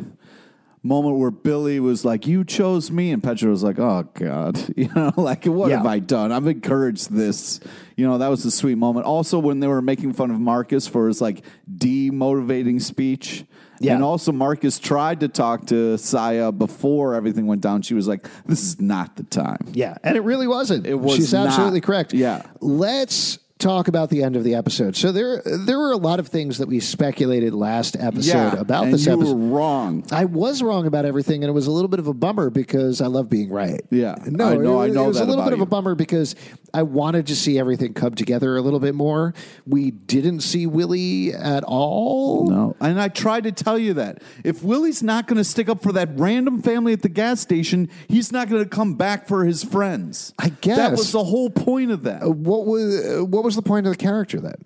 moment 0.82 1.16
where 1.18 1.30
Billy 1.30 1.78
was 1.78 2.04
like, 2.04 2.26
"You 2.26 2.42
chose 2.44 2.90
me," 2.90 3.12
and 3.12 3.22
Petra 3.22 3.48
was 3.50 3.62
like, 3.62 3.78
"Oh 3.78 4.08
God," 4.14 4.58
you 4.76 4.88
know, 4.94 5.12
like 5.16 5.44
what 5.44 5.70
Yeah. 5.70 5.76
have 5.78 5.86
I 5.86 5.98
done? 5.98 6.32
I've 6.32 6.46
encouraged 6.46 7.12
this. 7.12 7.60
You 7.96 8.06
know, 8.06 8.18
that 8.18 8.28
was 8.28 8.44
a 8.44 8.50
sweet 8.50 8.76
moment. 8.76 9.06
Also, 9.06 9.38
when 9.38 9.60
they 9.60 9.66
were 9.68 9.82
making 9.82 10.14
fun 10.14 10.30
of 10.30 10.40
Marcus 10.40 10.86
for 10.86 11.06
his 11.08 11.20
like 11.20 11.44
demotivating 11.72 12.80
speech. 12.82 13.44
Yeah. 13.82 13.94
And 13.94 14.02
also, 14.04 14.30
Marcus 14.30 14.78
tried 14.78 15.20
to 15.20 15.28
talk 15.28 15.66
to 15.68 15.96
Saya 15.96 16.52
before 16.52 17.14
everything 17.14 17.46
went 17.46 17.62
down. 17.62 17.80
She 17.80 17.94
was 17.94 18.06
like, 18.06 18.28
"This 18.44 18.62
is 18.62 18.80
not 18.80 19.16
the 19.16 19.22
time." 19.22 19.68
Yeah, 19.72 19.96
and 20.04 20.16
it 20.16 20.20
really 20.20 20.46
wasn't. 20.46 20.86
It 20.86 20.96
was 21.00 21.16
She's 21.16 21.32
not. 21.32 21.46
absolutely 21.46 21.80
correct. 21.80 22.12
Yeah. 22.12 22.42
Let's 22.60 23.38
talk 23.60 23.88
about 23.88 24.10
the 24.10 24.22
end 24.22 24.36
of 24.36 24.44
the 24.44 24.54
episode. 24.54 24.96
So 24.96 25.12
there 25.12 25.42
there 25.44 25.78
were 25.78 25.92
a 25.92 25.96
lot 25.96 26.18
of 26.18 26.28
things 26.28 26.58
that 26.58 26.68
we 26.68 26.80
speculated 26.80 27.54
last 27.54 27.96
episode 27.98 28.54
about 28.54 28.84
and 28.84 28.94
this 28.94 29.06
you 29.06 29.12
episode. 29.12 29.34
were 29.36 29.56
wrong. 29.56 30.04
I 30.10 30.24
was 30.24 30.62
wrong 30.62 30.86
about 30.86 31.04
everything, 31.04 31.44
and 31.44 31.50
it 31.50 31.54
was 31.54 31.66
a 31.66 31.70
little 31.70 31.88
bit 31.88 32.00
of 32.00 32.06
a 32.06 32.14
bummer 32.14 32.50
because 32.50 33.00
I 33.00 33.06
love 33.06 33.28
being 33.30 33.50
right. 33.50 33.80
Yeah. 33.90 34.16
no, 34.26 34.48
I 34.48 34.56
know- 34.56 34.80
It, 34.82 34.90
I 34.90 34.92
know 34.92 35.04
it 35.04 35.08
was 35.08 35.16
a 35.20 35.24
little 35.24 35.34
about 35.36 35.50
bit 35.50 35.52
of 35.54 35.60
a 35.60 35.66
bummer 35.66 35.94
because 35.94 36.34
I 36.72 36.82
wanted 36.82 37.26
to 37.28 37.36
see 37.36 37.58
everything 37.58 37.94
come 37.94 38.14
together 38.14 38.56
a 38.56 38.62
little 38.62 38.80
bit 38.80 38.94
more. 38.94 39.34
We 39.66 39.90
didn't 39.90 40.40
see 40.40 40.66
Willie 40.66 41.32
at 41.34 41.64
all. 41.64 42.46
No. 42.48 42.76
And 42.80 43.00
I 43.00 43.08
tried 43.08 43.44
to 43.44 43.52
tell 43.52 43.78
you 43.78 43.94
that. 43.94 44.22
If 44.44 44.62
Willie's 44.62 45.02
not 45.02 45.26
going 45.26 45.36
to 45.38 45.44
stick 45.44 45.68
up 45.68 45.82
for 45.82 45.92
that 45.92 46.08
random 46.14 46.62
family 46.62 46.92
at 46.92 47.02
the 47.02 47.08
gas 47.08 47.40
station, 47.40 47.88
he's 48.08 48.30
not 48.32 48.48
going 48.48 48.62
to 48.62 48.68
come 48.68 48.94
back 48.94 49.26
for 49.26 49.44
his 49.44 49.64
friends. 49.64 50.32
I 50.38 50.50
guess 50.50 50.76
That 50.76 50.92
was 50.92 51.12
the 51.12 51.24
whole 51.24 51.50
point 51.50 51.90
of 51.90 52.04
that. 52.04 52.22
What 52.28 52.66
was 52.66 53.04
uh, 53.20 53.24
what 53.24 53.42
was 53.44 53.49
the 53.56 53.62
point 53.62 53.86
of 53.86 53.92
the 53.92 53.98
character 53.98 54.40
then? 54.40 54.62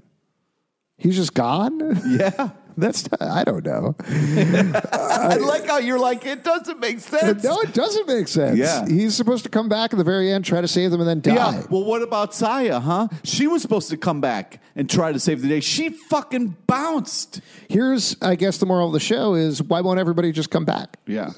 He's 0.96 1.16
just 1.16 1.34
gone. 1.34 2.00
Yeah. 2.06 2.50
That's 2.76 3.08
I 3.20 3.44
don't 3.44 3.64
know. 3.64 3.94
I 4.04 5.36
uh, 5.38 5.46
like 5.46 5.66
how 5.66 5.78
you're 5.78 5.98
like, 5.98 6.26
it 6.26 6.42
doesn't 6.42 6.80
make 6.80 6.98
sense. 6.98 7.44
No, 7.44 7.60
it 7.60 7.72
doesn't 7.72 8.08
make 8.08 8.26
sense. 8.26 8.58
Yeah. 8.58 8.86
He's 8.86 9.14
supposed 9.14 9.44
to 9.44 9.48
come 9.48 9.68
back 9.68 9.92
at 9.92 9.96
the 9.96 10.04
very 10.04 10.32
end, 10.32 10.44
try 10.44 10.60
to 10.60 10.66
save 10.66 10.90
them, 10.90 11.00
and 11.00 11.08
then 11.08 11.20
die. 11.20 11.34
Yeah. 11.34 11.62
Well, 11.70 11.84
what 11.84 12.02
about 12.02 12.34
Saya, 12.34 12.80
huh? 12.80 13.08
She 13.22 13.46
was 13.46 13.62
supposed 13.62 13.90
to 13.90 13.96
come 13.96 14.20
back 14.20 14.60
and 14.74 14.90
try 14.90 15.12
to 15.12 15.20
save 15.20 15.42
the 15.42 15.48
day. 15.48 15.60
She 15.60 15.90
fucking 15.90 16.56
bounced. 16.66 17.40
Here's, 17.68 18.16
I 18.20 18.34
guess, 18.34 18.58
the 18.58 18.66
moral 18.66 18.88
of 18.88 18.92
the 18.92 19.00
show 19.00 19.34
is 19.34 19.62
why 19.62 19.80
won't 19.80 20.00
everybody 20.00 20.32
just 20.32 20.50
come 20.50 20.64
back? 20.64 20.98
Yeah. 21.06 21.30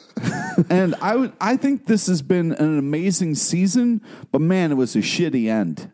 and 0.71 0.95
I 1.03 1.17
would 1.17 1.35
I 1.39 1.57
think 1.59 1.87
this 1.87 2.07
has 2.07 2.23
been 2.23 2.53
an 2.53 2.79
amazing 2.79 3.35
season, 3.35 4.01
but 4.33 4.41
man, 4.41 4.73
it 4.73 4.77
was 4.77 4.97
a 4.97 5.01
shitty 5.01 5.51
end. 5.51 5.91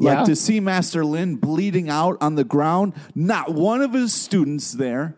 Like 0.00 0.18
Yeah. 0.20 0.24
to 0.24 0.34
see 0.36 0.60
Master 0.60 1.04
Lin 1.04 1.36
bleeding 1.36 1.90
out 1.90 2.16
on 2.22 2.34
the 2.34 2.42
ground, 2.44 2.94
not 3.14 3.52
one 3.54 3.82
of 3.82 3.92
his 3.92 4.14
students 4.14 4.72
there. 4.72 5.14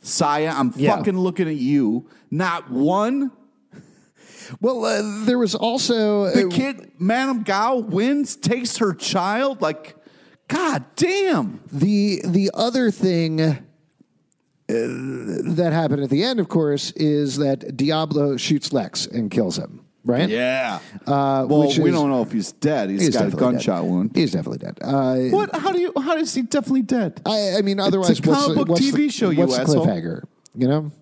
Saya, 0.00 0.54
I'm 0.56 0.72
Yeah. 0.76 0.96
fucking 0.96 1.18
looking 1.18 1.46
at 1.46 1.56
you. 1.56 2.06
Not 2.30 2.70
one. 2.70 3.32
Well, 4.62 4.84
uh, 4.84 5.24
there 5.26 5.38
was 5.38 5.54
also 5.54 6.30
The 6.32 6.46
uh, 6.46 6.50
kid, 6.50 6.90
Madame 6.98 7.42
Gao, 7.42 7.76
wins, 7.78 8.34
takes 8.36 8.78
her 8.78 8.94
child. 8.94 9.60
Like, 9.60 9.94
god 10.48 10.84
damn. 10.96 11.60
the 11.70 12.22
the 12.24 12.50
other 12.54 12.90
thing 12.90 13.40
uh, 13.42 13.56
that 14.68 15.70
happened 15.72 16.02
at 16.02 16.10
the 16.10 16.22
end, 16.24 16.40
of 16.40 16.48
course, 16.48 16.92
is 16.92 17.36
that 17.38 17.76
Diablo 17.76 18.36
shoots 18.38 18.72
Lex 18.72 19.06
and 19.06 19.30
kills 19.30 19.58
him. 19.58 19.80
Right? 20.06 20.28
Yeah. 20.28 20.78
Uh, 21.04 21.44
well, 21.48 21.62
we 21.62 21.66
is- 21.68 21.76
don't 21.76 22.08
know 22.10 22.22
if 22.22 22.30
he's 22.30 22.52
dead. 22.52 22.90
He's 22.90 23.00
he's 23.06 23.16
got 23.16 23.26
a 23.26 23.36
gunshot 23.36 23.82
dead. 23.82 23.90
wound. 23.90 24.10
He's 24.14 24.30
definitely 24.32 24.58
dead. 24.58 24.78
Uh, 24.80 25.16
What? 25.36 25.54
How 25.56 25.72
do 25.72 25.80
you? 25.80 25.92
How 26.00 26.16
is 26.16 26.32
he 26.32 26.42
definitely 26.42 26.82
dead? 26.82 27.20
I, 27.26 27.56
I 27.58 27.62
mean, 27.62 27.80
otherwise, 27.80 28.10
a 28.20 28.22
what's, 28.22 28.40
comic 28.40 28.48
the- 28.48 28.54
book 28.54 28.68
what's 28.68 28.82
TV 28.86 28.92
the, 28.96 29.08
show, 29.10 29.30
you 29.30 29.40
what's 29.40 29.58
asshole. 29.58 29.84
cliffhanger? 29.84 30.22
You 30.54 30.68
know? 30.68 30.92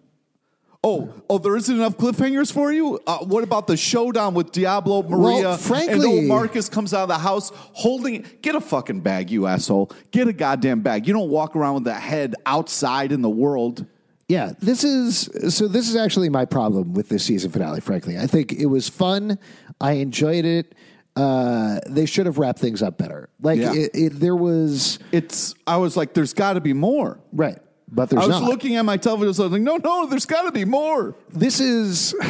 Oh, 0.86 1.10
oh, 1.30 1.38
there 1.38 1.56
isn't 1.56 1.74
enough 1.74 1.96
cliffhangers 1.96 2.52
for 2.52 2.70
you. 2.70 3.00
Uh, 3.06 3.18
what 3.20 3.42
about 3.42 3.66
the 3.66 3.74
showdown 3.76 4.34
with 4.34 4.52
Diablo, 4.52 5.02
Maria, 5.02 5.52
and 5.52 5.60
frankly- 5.60 6.04
old 6.06 6.24
Marcus 6.24 6.68
comes 6.68 6.92
out 6.92 7.04
of 7.04 7.08
the 7.08 7.16
house 7.18 7.52
holding? 7.54 8.26
Get 8.42 8.54
a 8.54 8.60
fucking 8.60 9.00
bag, 9.00 9.30
you 9.30 9.46
asshole! 9.46 9.90
Get 10.10 10.28
a 10.28 10.32
goddamn 10.34 10.80
bag. 10.80 11.06
You 11.06 11.14
don't 11.14 11.30
walk 11.30 11.56
around 11.56 11.74
with 11.74 11.84
that 11.84 12.02
head 12.02 12.34
outside 12.44 13.12
in 13.12 13.22
the 13.22 13.30
world. 13.30 13.86
Yeah, 14.28 14.52
this 14.58 14.84
is 14.84 15.28
so. 15.54 15.68
This 15.68 15.88
is 15.88 15.96
actually 15.96 16.28
my 16.30 16.44
problem 16.46 16.94
with 16.94 17.08
this 17.10 17.24
season 17.24 17.50
finale. 17.50 17.80
Frankly, 17.80 18.18
I 18.18 18.26
think 18.26 18.52
it 18.52 18.66
was 18.66 18.88
fun. 18.88 19.38
I 19.80 19.92
enjoyed 19.92 20.44
it. 20.44 20.74
Uh, 21.14 21.78
they 21.88 22.06
should 22.06 22.26
have 22.26 22.38
wrapped 22.38 22.58
things 22.58 22.82
up 22.82 22.96
better. 22.98 23.28
Like 23.40 23.58
Yeah. 23.60 23.72
it, 23.74 23.90
it, 23.94 24.20
there 24.20 24.34
was 24.34 24.98
It's. 25.12 25.54
I 25.66 25.76
was 25.76 25.96
like, 25.96 26.14
there's 26.14 26.32
got 26.32 26.54
to 26.54 26.60
be 26.60 26.72
more. 26.72 27.20
right, 27.32 27.58
but 27.90 28.08
there's 28.10 28.24
I 28.24 28.26
was 28.26 28.40
not. 28.40 28.48
looking 28.50 28.76
at 28.76 28.84
my 28.84 28.96
television, 28.96 29.34
so 29.34 29.44
I 29.44 29.46
was 29.46 29.52
like, 29.52 29.62
no, 29.62 29.76
no, 29.76 30.06
there's 30.06 30.26
got 30.26 30.42
to 30.42 30.52
be 30.52 30.64
more. 30.64 31.14
this 31.30 31.60
is. 31.60 32.14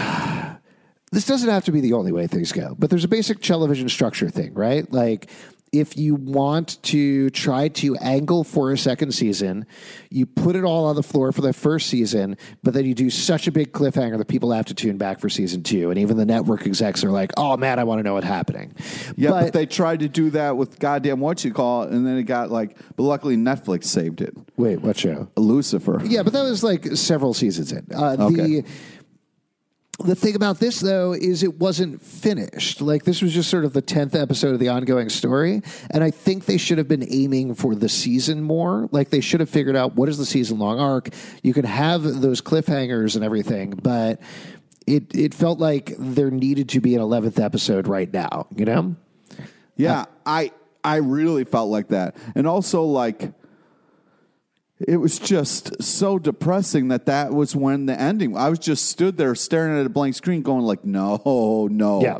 This 1.12 1.26
doesn't 1.26 1.48
have 1.48 1.64
to 1.66 1.70
be 1.70 1.80
the 1.80 1.92
only 1.92 2.10
way 2.10 2.26
things 2.26 2.50
go, 2.50 2.74
but 2.76 2.90
there's 2.90 3.04
a 3.04 3.08
basic 3.08 3.40
television 3.40 3.88
structure 3.88 4.28
thing, 4.28 4.52
right? 4.52 4.90
Like, 4.92 5.30
if 5.74 5.96
you 5.96 6.14
want 6.14 6.80
to 6.84 7.30
try 7.30 7.68
to 7.68 7.96
angle 7.96 8.44
for 8.44 8.70
a 8.70 8.78
second 8.78 9.12
season, 9.12 9.66
you 10.10 10.24
put 10.24 10.54
it 10.54 10.62
all 10.64 10.86
on 10.86 10.94
the 10.94 11.02
floor 11.02 11.32
for 11.32 11.40
the 11.40 11.52
first 11.52 11.88
season, 11.88 12.36
but 12.62 12.74
then 12.74 12.84
you 12.84 12.94
do 12.94 13.10
such 13.10 13.46
a 13.48 13.52
big 13.52 13.72
cliffhanger 13.72 14.16
that 14.18 14.28
people 14.28 14.52
have 14.52 14.66
to 14.66 14.74
tune 14.74 14.96
back 14.96 15.18
for 15.18 15.28
season 15.28 15.62
two. 15.62 15.90
And 15.90 15.98
even 15.98 16.16
the 16.16 16.24
network 16.24 16.66
execs 16.66 17.02
are 17.02 17.10
like, 17.10 17.32
oh 17.36 17.56
man, 17.56 17.78
I 17.78 17.84
want 17.84 17.98
to 17.98 18.02
know 18.04 18.14
what's 18.14 18.26
happening. 18.26 18.72
Yeah, 19.16 19.30
but, 19.30 19.44
but, 19.44 19.52
they 19.52 19.66
tried 19.66 20.00
to 20.00 20.08
do 20.08 20.30
that 20.30 20.56
with 20.56 20.78
goddamn 20.78 21.20
what 21.20 21.44
you 21.44 21.52
call 21.52 21.84
it, 21.84 21.90
and 21.90 22.06
then 22.06 22.16
it 22.18 22.24
got 22.24 22.50
like. 22.50 22.76
But 22.96 23.02
luckily, 23.02 23.36
Netflix 23.36 23.84
saved 23.84 24.20
it. 24.20 24.34
wait, 24.56 24.80
what 24.80 24.96
show? 24.96 25.28
Lucifer. 25.36 26.00
Yeah, 26.04 26.22
but 26.22 26.32
that 26.32 26.42
was 26.42 26.62
like 26.62 26.84
several 26.96 27.34
seasons 27.34 27.72
in. 27.72 27.86
Uh, 27.94 28.16
Okay. 28.24 28.60
The 28.60 28.64
the 29.98 30.14
thing 30.14 30.34
about 30.34 30.58
this 30.58 30.80
though 30.80 31.12
is 31.12 31.42
it 31.42 31.58
wasn't 31.58 32.02
finished. 32.02 32.80
Like 32.80 33.04
this 33.04 33.22
was 33.22 33.32
just 33.32 33.48
sort 33.48 33.64
of 33.64 33.72
the 33.72 33.82
tenth 33.82 34.14
episode 34.14 34.54
of 34.54 34.60
the 34.60 34.68
ongoing 34.68 35.08
story, 35.08 35.62
and 35.90 36.02
I 36.02 36.10
think 36.10 36.46
they 36.46 36.58
should 36.58 36.78
have 36.78 36.88
been 36.88 37.06
aiming 37.08 37.54
for 37.54 37.74
the 37.74 37.88
season 37.88 38.42
more. 38.42 38.88
Like 38.90 39.10
they 39.10 39.20
should 39.20 39.40
have 39.40 39.50
figured 39.50 39.76
out 39.76 39.94
what 39.94 40.08
is 40.08 40.18
the 40.18 40.26
season 40.26 40.58
long 40.58 40.80
arc. 40.80 41.10
You 41.42 41.54
could 41.54 41.64
have 41.64 42.02
those 42.02 42.40
cliffhangers 42.40 43.14
and 43.14 43.24
everything, 43.24 43.70
but 43.70 44.20
it 44.86 45.14
it 45.14 45.32
felt 45.34 45.58
like 45.58 45.94
there 45.98 46.30
needed 46.30 46.70
to 46.70 46.80
be 46.80 46.94
an 46.94 47.00
eleventh 47.00 47.38
episode 47.38 47.86
right 47.86 48.12
now. 48.12 48.46
You 48.54 48.64
know. 48.64 48.96
Yeah, 49.76 50.06
I 50.26 50.52
I 50.82 50.96
really 50.96 51.44
felt 51.44 51.70
like 51.70 51.88
that, 51.88 52.16
and 52.34 52.46
also 52.46 52.82
like 52.82 53.32
it 54.86 54.96
was 54.98 55.18
just 55.18 55.82
so 55.82 56.18
depressing 56.18 56.88
that 56.88 57.06
that 57.06 57.32
was 57.32 57.54
when 57.56 57.86
the 57.86 57.98
ending. 58.00 58.36
I 58.36 58.48
was 58.48 58.58
just 58.58 58.86
stood 58.86 59.16
there 59.16 59.34
staring 59.34 59.78
at 59.78 59.86
a 59.86 59.88
blank 59.88 60.14
screen, 60.14 60.42
going 60.42 60.62
like, 60.62 60.84
"No, 60.84 61.68
no, 61.70 62.02
Yeah. 62.02 62.18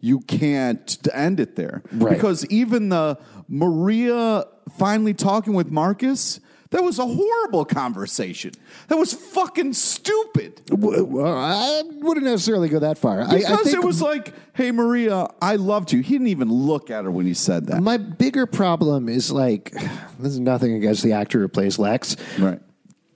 you 0.00 0.20
can't 0.20 0.96
end 1.12 1.40
it 1.40 1.56
there." 1.56 1.82
Right. 1.92 2.14
Because 2.14 2.46
even 2.46 2.88
the 2.88 3.18
Maria 3.48 4.44
finally 4.78 5.14
talking 5.14 5.54
with 5.54 5.70
Marcus. 5.70 6.40
That 6.70 6.82
was 6.82 6.98
a 6.98 7.06
horrible 7.06 7.64
conversation. 7.64 8.52
That 8.88 8.96
was 8.98 9.14
fucking 9.14 9.72
stupid. 9.72 10.60
Well, 10.70 11.26
I 11.34 11.82
wouldn't 12.00 12.26
necessarily 12.26 12.68
go 12.68 12.78
that 12.80 12.98
far. 12.98 13.22
I- 13.22 13.24
I 13.24 13.36
Because 13.38 13.62
think 13.62 13.76
it 13.76 13.84
was 13.84 14.02
like, 14.02 14.34
hey, 14.52 14.70
Maria, 14.70 15.28
I 15.40 15.56
loved 15.56 15.92
you. 15.92 16.00
He 16.00 16.14
didn't 16.14 16.26
even 16.28 16.50
look 16.50 16.90
at 16.90 17.04
her 17.04 17.10
when 17.10 17.24
he 17.24 17.32
said 17.34 17.66
that. 17.68 17.82
My 17.82 17.96
bigger 17.96 18.44
problem 18.46 19.08
is 19.08 19.30
like, 19.32 19.70
this 20.18 20.32
is 20.32 20.40
nothing 20.40 20.74
against 20.74 21.02
the 21.02 21.12
actor 21.12 21.38
who 21.40 21.48
plays 21.48 21.78
Lex. 21.78 22.16
Right. 22.38 22.60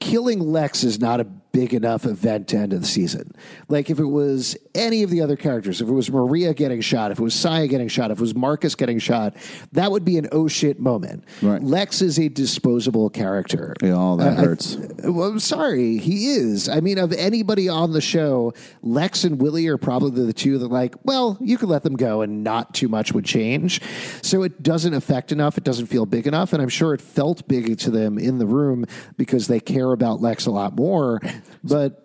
Killing 0.01 0.41
Lex 0.41 0.83
is 0.83 0.99
not 0.99 1.21
a 1.21 1.27
big 1.53 1.75
enough 1.75 2.07
event 2.07 2.49
to 2.49 2.57
end 2.57 2.73
of 2.73 2.81
the 2.81 2.87
season. 2.87 3.31
Like 3.69 3.91
if 3.91 3.99
it 3.99 4.07
was 4.07 4.57
any 4.75 5.03
of 5.03 5.11
the 5.11 5.21
other 5.21 5.37
characters, 5.37 5.81
if 5.83 5.89
it 5.89 5.93
was 5.93 6.11
Maria 6.11 6.55
getting 6.55 6.81
shot, 6.81 7.11
if 7.13 7.19
it 7.19 7.23
was 7.23 7.35
Saya 7.35 7.67
getting 7.67 7.89
shot, 7.89 8.11
if 8.11 8.19
it 8.19 8.21
was 8.23 8.35
Marcus 8.35 8.75
getting 8.75 8.99
shot, 8.99 9.37
that 9.73 9.91
would 9.91 10.05
be 10.05 10.17
an 10.19 10.29
oh 10.33 10.49
shit 10.49 10.81
moment. 10.81 11.25
Right. 11.43 11.63
Lex 11.63 12.01
is 12.03 12.19
a 12.19 12.29
disposable 12.29 13.11
character. 13.11 13.75
Yeah, 13.83 13.93
all 13.93 14.17
that 14.17 14.29
uh, 14.29 14.31
I- 14.37 14.43
I- 14.43 14.45
hurts. 14.45 14.77
well, 15.05 15.29
I'm 15.29 15.39
sorry, 15.39 15.99
he 15.99 16.31
is. 16.33 16.69
I 16.69 16.81
mean, 16.81 16.99
of 16.99 17.13
anybody 17.13 17.69
on 17.69 17.93
the 17.93 18.01
show, 18.01 18.55
Lex 18.83 19.25
and 19.25 19.41
Willie 19.41 19.67
are 19.69 19.77
probably 19.79 20.25
the 20.25 20.33
two 20.33 20.57
that, 20.59 20.69
like, 20.69 20.95
well, 21.05 21.37
you 21.41 21.59
could 21.59 21.69
let 21.69 21.83
them 21.83 21.97
go 21.97 22.23
and 22.23 22.43
not 22.43 22.73
too 22.75 22.89
much 22.89 23.13
would 23.13 23.25
change. 23.25 23.81
So 24.23 24.43
it 24.43 24.63
doesn't 24.63 24.95
affect 24.95 25.33
enough. 25.33 25.59
It 25.59 25.65
doesn't 25.65 25.87
feel 25.87 26.07
big 26.07 26.27
enough. 26.27 26.53
And 26.53 26.63
I'm 26.63 26.69
sure 26.71 26.95
it 26.95 27.01
felt 27.03 27.47
big 27.47 27.79
to 27.81 27.91
them 27.91 28.19
in 28.19 28.39
the 28.39 28.47
room 28.47 28.87
because 29.17 29.47
they 29.49 29.61
care 29.61 29.93
about 29.93 30.21
Lex 30.23 30.47
a 30.47 30.51
lot 30.51 30.75
more. 30.77 31.21
But 31.65 32.03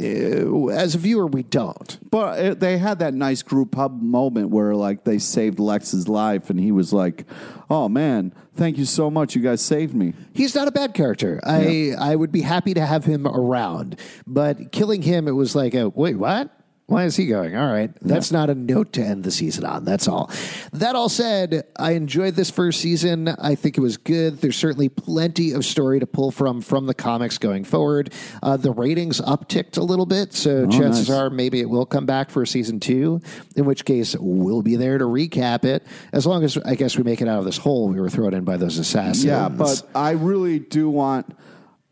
uh, 0.00 0.66
as 0.68 0.94
a 0.94 0.98
viewer, 0.98 1.26
we 1.26 1.42
don't. 1.42 1.98
But 2.10 2.38
it, 2.38 2.60
they 2.60 2.78
had 2.78 2.98
that 3.00 3.14
nice 3.14 3.42
group 3.42 3.74
hug 3.74 4.00
moment 4.00 4.50
where 4.50 4.74
like 4.74 5.04
they 5.04 5.18
saved 5.18 5.58
Lex's 5.58 6.08
life, 6.08 6.50
and 6.50 6.60
he 6.60 6.72
was 6.72 6.92
like, 6.92 7.24
"Oh 7.70 7.88
man, 7.88 8.34
thank 8.54 8.78
you 8.78 8.84
so 8.84 9.10
much. 9.10 9.34
You 9.34 9.42
guys 9.42 9.60
saved 9.60 9.94
me." 9.94 10.14
He's 10.32 10.54
not 10.54 10.68
a 10.68 10.72
bad 10.72 10.94
character. 10.94 11.40
I 11.44 11.94
I 11.98 12.16
would 12.16 12.32
be 12.32 12.42
happy 12.42 12.74
to 12.74 12.84
have 12.84 13.04
him 13.04 13.26
around, 13.26 13.98
but 14.26 14.72
killing 14.72 15.02
him, 15.02 15.26
it 15.26 15.32
was 15.32 15.56
like, 15.56 15.74
a, 15.74 15.88
wait, 15.88 16.16
what? 16.16 16.57
Why 16.88 17.04
is 17.04 17.16
he 17.16 17.26
going? 17.26 17.54
All 17.54 17.70
right. 17.70 17.90
That's 18.00 18.32
not 18.32 18.48
a 18.48 18.54
note 18.54 18.94
to 18.94 19.02
end 19.02 19.22
the 19.22 19.30
season 19.30 19.66
on. 19.66 19.84
That's 19.84 20.08
all. 20.08 20.30
That 20.72 20.96
all 20.96 21.10
said, 21.10 21.64
I 21.76 21.92
enjoyed 21.92 22.34
this 22.34 22.50
first 22.50 22.80
season. 22.80 23.28
I 23.28 23.56
think 23.56 23.76
it 23.76 23.82
was 23.82 23.98
good. 23.98 24.38
There's 24.38 24.56
certainly 24.56 24.88
plenty 24.88 25.52
of 25.52 25.66
story 25.66 26.00
to 26.00 26.06
pull 26.06 26.30
from 26.30 26.62
from 26.62 26.86
the 26.86 26.94
comics 26.94 27.36
going 27.36 27.64
forward. 27.64 28.14
Uh, 28.42 28.56
the 28.56 28.72
ratings 28.72 29.20
upticked 29.20 29.76
a 29.76 29.82
little 29.82 30.06
bit, 30.06 30.32
so 30.32 30.66
chances 30.66 31.10
nice. 31.10 31.18
are 31.18 31.28
maybe 31.28 31.60
it 31.60 31.68
will 31.68 31.84
come 31.84 32.06
back 32.06 32.30
for 32.30 32.40
a 32.40 32.46
season 32.46 32.80
two, 32.80 33.20
in 33.54 33.66
which 33.66 33.84
case 33.84 34.16
we'll 34.18 34.62
be 34.62 34.76
there 34.76 34.96
to 34.96 35.04
recap 35.04 35.66
it. 35.66 35.86
As 36.14 36.26
long 36.26 36.42
as 36.42 36.56
I 36.56 36.74
guess 36.74 36.96
we 36.96 37.02
make 37.02 37.20
it 37.20 37.28
out 37.28 37.38
of 37.38 37.44
this 37.44 37.58
hole 37.58 37.88
we 37.88 38.00
were 38.00 38.08
thrown 38.08 38.32
in 38.32 38.44
by 38.44 38.56
those 38.56 38.78
assassins. 38.78 39.26
Yeah, 39.26 39.50
but 39.50 39.82
I 39.94 40.12
really 40.12 40.58
do 40.58 40.88
want 40.88 41.36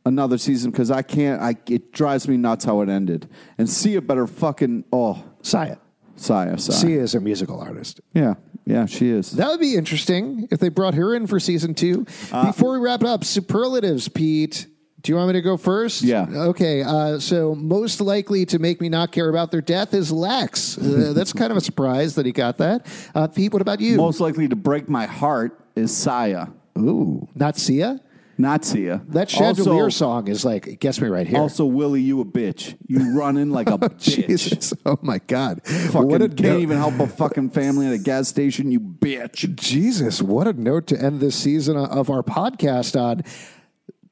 another 0.06 0.38
season 0.38 0.70
because 0.70 0.90
I 0.90 1.02
can't. 1.02 1.42
I 1.42 1.56
it 1.68 1.92
drives 1.92 2.26
me 2.26 2.38
nuts 2.38 2.64
how 2.64 2.80
it 2.80 2.88
ended. 2.88 3.28
And 3.58 3.68
Sia 3.68 4.00
better 4.00 4.26
fucking 4.26 4.84
oh, 4.92 5.22
Saya. 5.42 5.76
Saya, 6.18 6.56
Saya. 6.56 6.76
Sia 6.76 7.02
is 7.02 7.14
a 7.14 7.20
musical 7.20 7.60
artist. 7.60 8.00
Yeah, 8.14 8.34
yeah, 8.64 8.86
she 8.86 9.10
is. 9.10 9.32
That 9.32 9.48
would 9.48 9.60
be 9.60 9.76
interesting 9.76 10.48
if 10.50 10.60
they 10.60 10.70
brought 10.70 10.94
her 10.94 11.14
in 11.14 11.26
for 11.26 11.38
season 11.38 11.74
two. 11.74 12.06
Uh, 12.32 12.46
Before 12.46 12.72
we 12.72 12.78
wrap 12.78 13.02
it 13.02 13.06
up, 13.06 13.22
superlatives, 13.22 14.08
Pete. 14.08 14.66
Do 15.02 15.12
you 15.12 15.16
want 15.16 15.28
me 15.28 15.34
to 15.34 15.42
go 15.42 15.56
first? 15.56 16.02
Yeah. 16.02 16.26
Okay. 16.28 16.82
Uh, 16.82 17.20
so 17.20 17.54
most 17.54 18.00
likely 18.00 18.44
to 18.46 18.58
make 18.58 18.80
me 18.80 18.88
not 18.88 19.12
care 19.12 19.28
about 19.28 19.52
their 19.52 19.60
death 19.60 19.94
is 19.94 20.10
Lex. 20.10 20.78
Uh, 20.78 21.12
that's 21.14 21.32
kind 21.32 21.52
of 21.52 21.56
a 21.56 21.60
surprise 21.60 22.16
that 22.16 22.26
he 22.26 22.32
got 22.32 22.58
that. 22.58 22.86
Uh, 23.14 23.28
Pete, 23.28 23.52
what 23.52 23.62
about 23.62 23.80
you? 23.80 23.96
Most 23.98 24.18
likely 24.18 24.48
to 24.48 24.56
break 24.56 24.88
my 24.88 25.06
heart 25.06 25.60
is 25.76 25.94
Saya, 25.94 26.46
Ooh, 26.78 27.28
not 27.34 27.56
Sia. 27.56 28.00
Not 28.38 28.64
Sia. 28.64 29.02
That 29.08 29.30
chandelier 29.30 29.84
also, 29.84 29.96
song 29.96 30.28
is 30.28 30.44
like 30.44 30.66
it 30.66 30.80
gets 30.80 31.00
me 31.00 31.08
right 31.08 31.26
here. 31.26 31.38
Also, 31.38 31.64
Willie, 31.64 32.02
you 32.02 32.20
a 32.20 32.24
bitch. 32.24 32.76
You 32.86 33.18
running 33.18 33.50
like 33.50 33.68
a 33.68 33.74
oh, 33.74 33.78
bitch. 33.78 34.26
Jesus. 34.26 34.72
Oh 34.84 34.98
my 35.02 35.18
God. 35.26 35.62
Fucking 35.64 36.08
what 36.08 36.22
a 36.22 36.28
can't 36.28 36.40
note- 36.40 36.60
even 36.60 36.76
help 36.78 36.98
a 37.00 37.06
fucking 37.06 37.50
family 37.50 37.86
at 37.86 37.92
a 37.92 37.98
gas 37.98 38.28
station. 38.28 38.70
You 38.70 38.80
bitch. 38.80 39.54
Jesus, 39.54 40.20
what 40.20 40.46
a 40.46 40.52
note 40.52 40.86
to 40.88 41.00
end 41.00 41.20
this 41.20 41.36
season 41.36 41.76
of 41.76 42.10
our 42.10 42.22
podcast 42.22 43.00
on. 43.00 43.22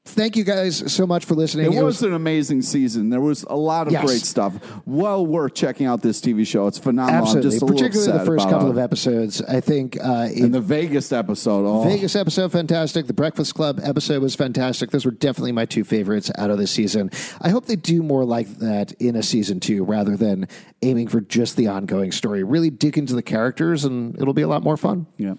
Thank 0.07 0.37
you 0.37 0.43
guys 0.43 0.93
so 0.93 1.07
much 1.07 1.25
for 1.25 1.33
listening. 1.33 1.73
It 1.73 1.83
was 1.83 2.03
an 2.03 2.13
amazing 2.13 2.61
season. 2.61 3.09
There 3.09 3.19
was 3.19 3.43
a 3.49 3.55
lot 3.55 3.87
of 3.87 3.93
Yes. 3.93 4.05
great 4.05 4.21
stuff. 4.21 4.53
Well 4.85 5.25
worth 5.25 5.55
checking 5.55 5.87
out 5.87 6.03
this 6.03 6.21
TV 6.21 6.45
show. 6.45 6.67
It's 6.67 6.77
phenomenal. 6.77 7.21
Absolutely, 7.23 7.51
just 7.59 7.65
particularly 7.67 8.11
the 8.11 8.23
first 8.23 8.47
couple 8.47 8.67
it. 8.67 8.71
of 8.71 8.77
episodes. 8.77 9.41
I 9.41 9.59
think 9.61 9.97
uh, 10.01 10.29
it, 10.31 10.43
And 10.43 10.53
the 10.53 10.61
Vegas 10.61 11.11
episode. 11.11 11.65
Oh, 11.65 11.83
Vegas 11.83 12.15
episode 12.15 12.51
fantastic. 12.51 13.07
The 13.07 13.13
Breakfast 13.13 13.55
Club 13.55 13.79
episode 13.83 14.21
was 14.21 14.35
fantastic. 14.35 14.91
Those 14.91 15.05
were 15.05 15.11
definitely 15.11 15.53
my 15.53 15.65
two 15.65 15.83
favorites 15.83 16.31
out 16.37 16.51
of 16.51 16.59
this 16.59 16.69
season. 16.71 17.09
I 17.41 17.49
hope 17.49 17.65
they 17.65 17.75
do 17.75 18.03
more 18.03 18.23
like 18.25 18.47
that 18.59 18.91
in 18.93 19.15
a 19.15 19.23
season 19.23 19.59
two, 19.59 19.83
rather 19.83 20.15
than 20.15 20.47
aiming 20.83 21.07
for 21.07 21.19
just 21.19 21.57
the 21.57 21.67
ongoing 21.67 22.11
story. 22.11 22.43
Really 22.43 22.69
dig 22.69 22.99
into 22.99 23.15
the 23.15 23.23
characters, 23.23 23.83
and 23.85 24.15
it'll 24.21 24.35
be 24.35 24.43
a 24.43 24.47
lot 24.47 24.61
more 24.61 24.77
fun. 24.77 25.07
Yeah. 25.17 25.33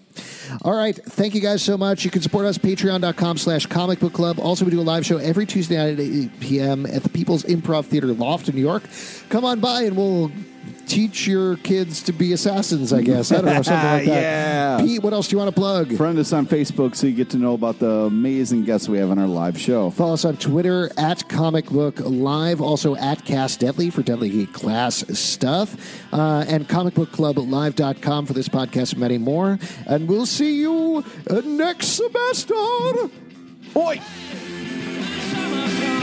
All 0.63 0.75
right. 0.75 0.95
Thank 1.05 1.35
you 1.35 1.41
guys 1.41 1.63
so 1.63 1.77
much. 1.77 2.03
You 2.03 2.11
can 2.11 2.21
support 2.21 2.45
us 2.45 2.57
patreon.com 2.57 3.37
slash 3.37 3.65
comic 3.65 4.01
book 4.01 4.11
club. 4.11 4.39
Also, 4.39 4.56
we 4.65 4.71
do 4.71 4.79
a 4.79 4.83
live 4.83 5.05
show 5.05 5.17
every 5.17 5.45
Tuesday 5.45 5.77
night 5.77 5.93
at 5.93 5.99
8 5.99 6.39
p.m. 6.39 6.85
at 6.85 7.03
the 7.03 7.09
People's 7.09 7.43
Improv 7.43 7.85
Theater 7.85 8.07
Loft 8.07 8.49
in 8.49 8.55
New 8.55 8.61
York. 8.61 8.83
Come 9.29 9.45
on 9.45 9.59
by 9.59 9.83
and 9.83 9.95
we'll 9.97 10.31
teach 10.85 11.27
your 11.27 11.57
kids 11.57 12.01
to 12.03 12.13
be 12.13 12.31
assassins, 12.33 12.93
I 12.93 13.01
guess. 13.01 13.31
I 13.31 13.35
don't 13.35 13.45
know, 13.45 13.61
something 13.61 13.89
like 13.89 14.05
that. 14.05 14.21
Yeah. 14.21 14.77
Pete, 14.79 15.03
what 15.03 15.13
else 15.13 15.27
do 15.27 15.35
you 15.35 15.37
want 15.39 15.53
to 15.53 15.59
plug? 15.59 15.95
Friend 15.97 16.17
us 16.17 16.31
on 16.33 16.45
Facebook 16.47 16.95
so 16.95 17.07
you 17.07 17.13
get 17.13 17.29
to 17.31 17.37
know 17.37 17.53
about 17.53 17.79
the 17.79 17.89
amazing 17.89 18.63
guests 18.63 18.87
we 18.87 18.97
have 18.97 19.11
on 19.11 19.19
our 19.19 19.27
live 19.27 19.59
show. 19.59 19.89
Follow 19.89 20.13
us 20.13 20.23
on 20.25 20.37
Twitter 20.37 20.89
at 20.97 21.27
Comic 21.27 21.65
Book 21.65 21.99
Live, 21.99 22.61
also 22.61 22.95
at 22.95 23.25
Cast 23.25 23.59
Deadly 23.59 23.89
for 23.89 24.01
Deadly 24.01 24.45
Class 24.47 25.03
stuff, 25.19 25.75
uh, 26.13 26.45
and 26.47 26.67
comicbookclublive.com 26.67 28.25
for 28.25 28.33
this 28.33 28.47
podcast 28.47 28.93
and 28.93 29.01
many 29.01 29.17
more. 29.17 29.59
And 29.87 30.07
we'll 30.07 30.25
see 30.25 30.59
you 30.59 31.03
uh, 31.29 31.41
next 31.43 31.87
semester. 31.87 32.55
Oi! 33.75 33.99
Yeah. 35.67 35.96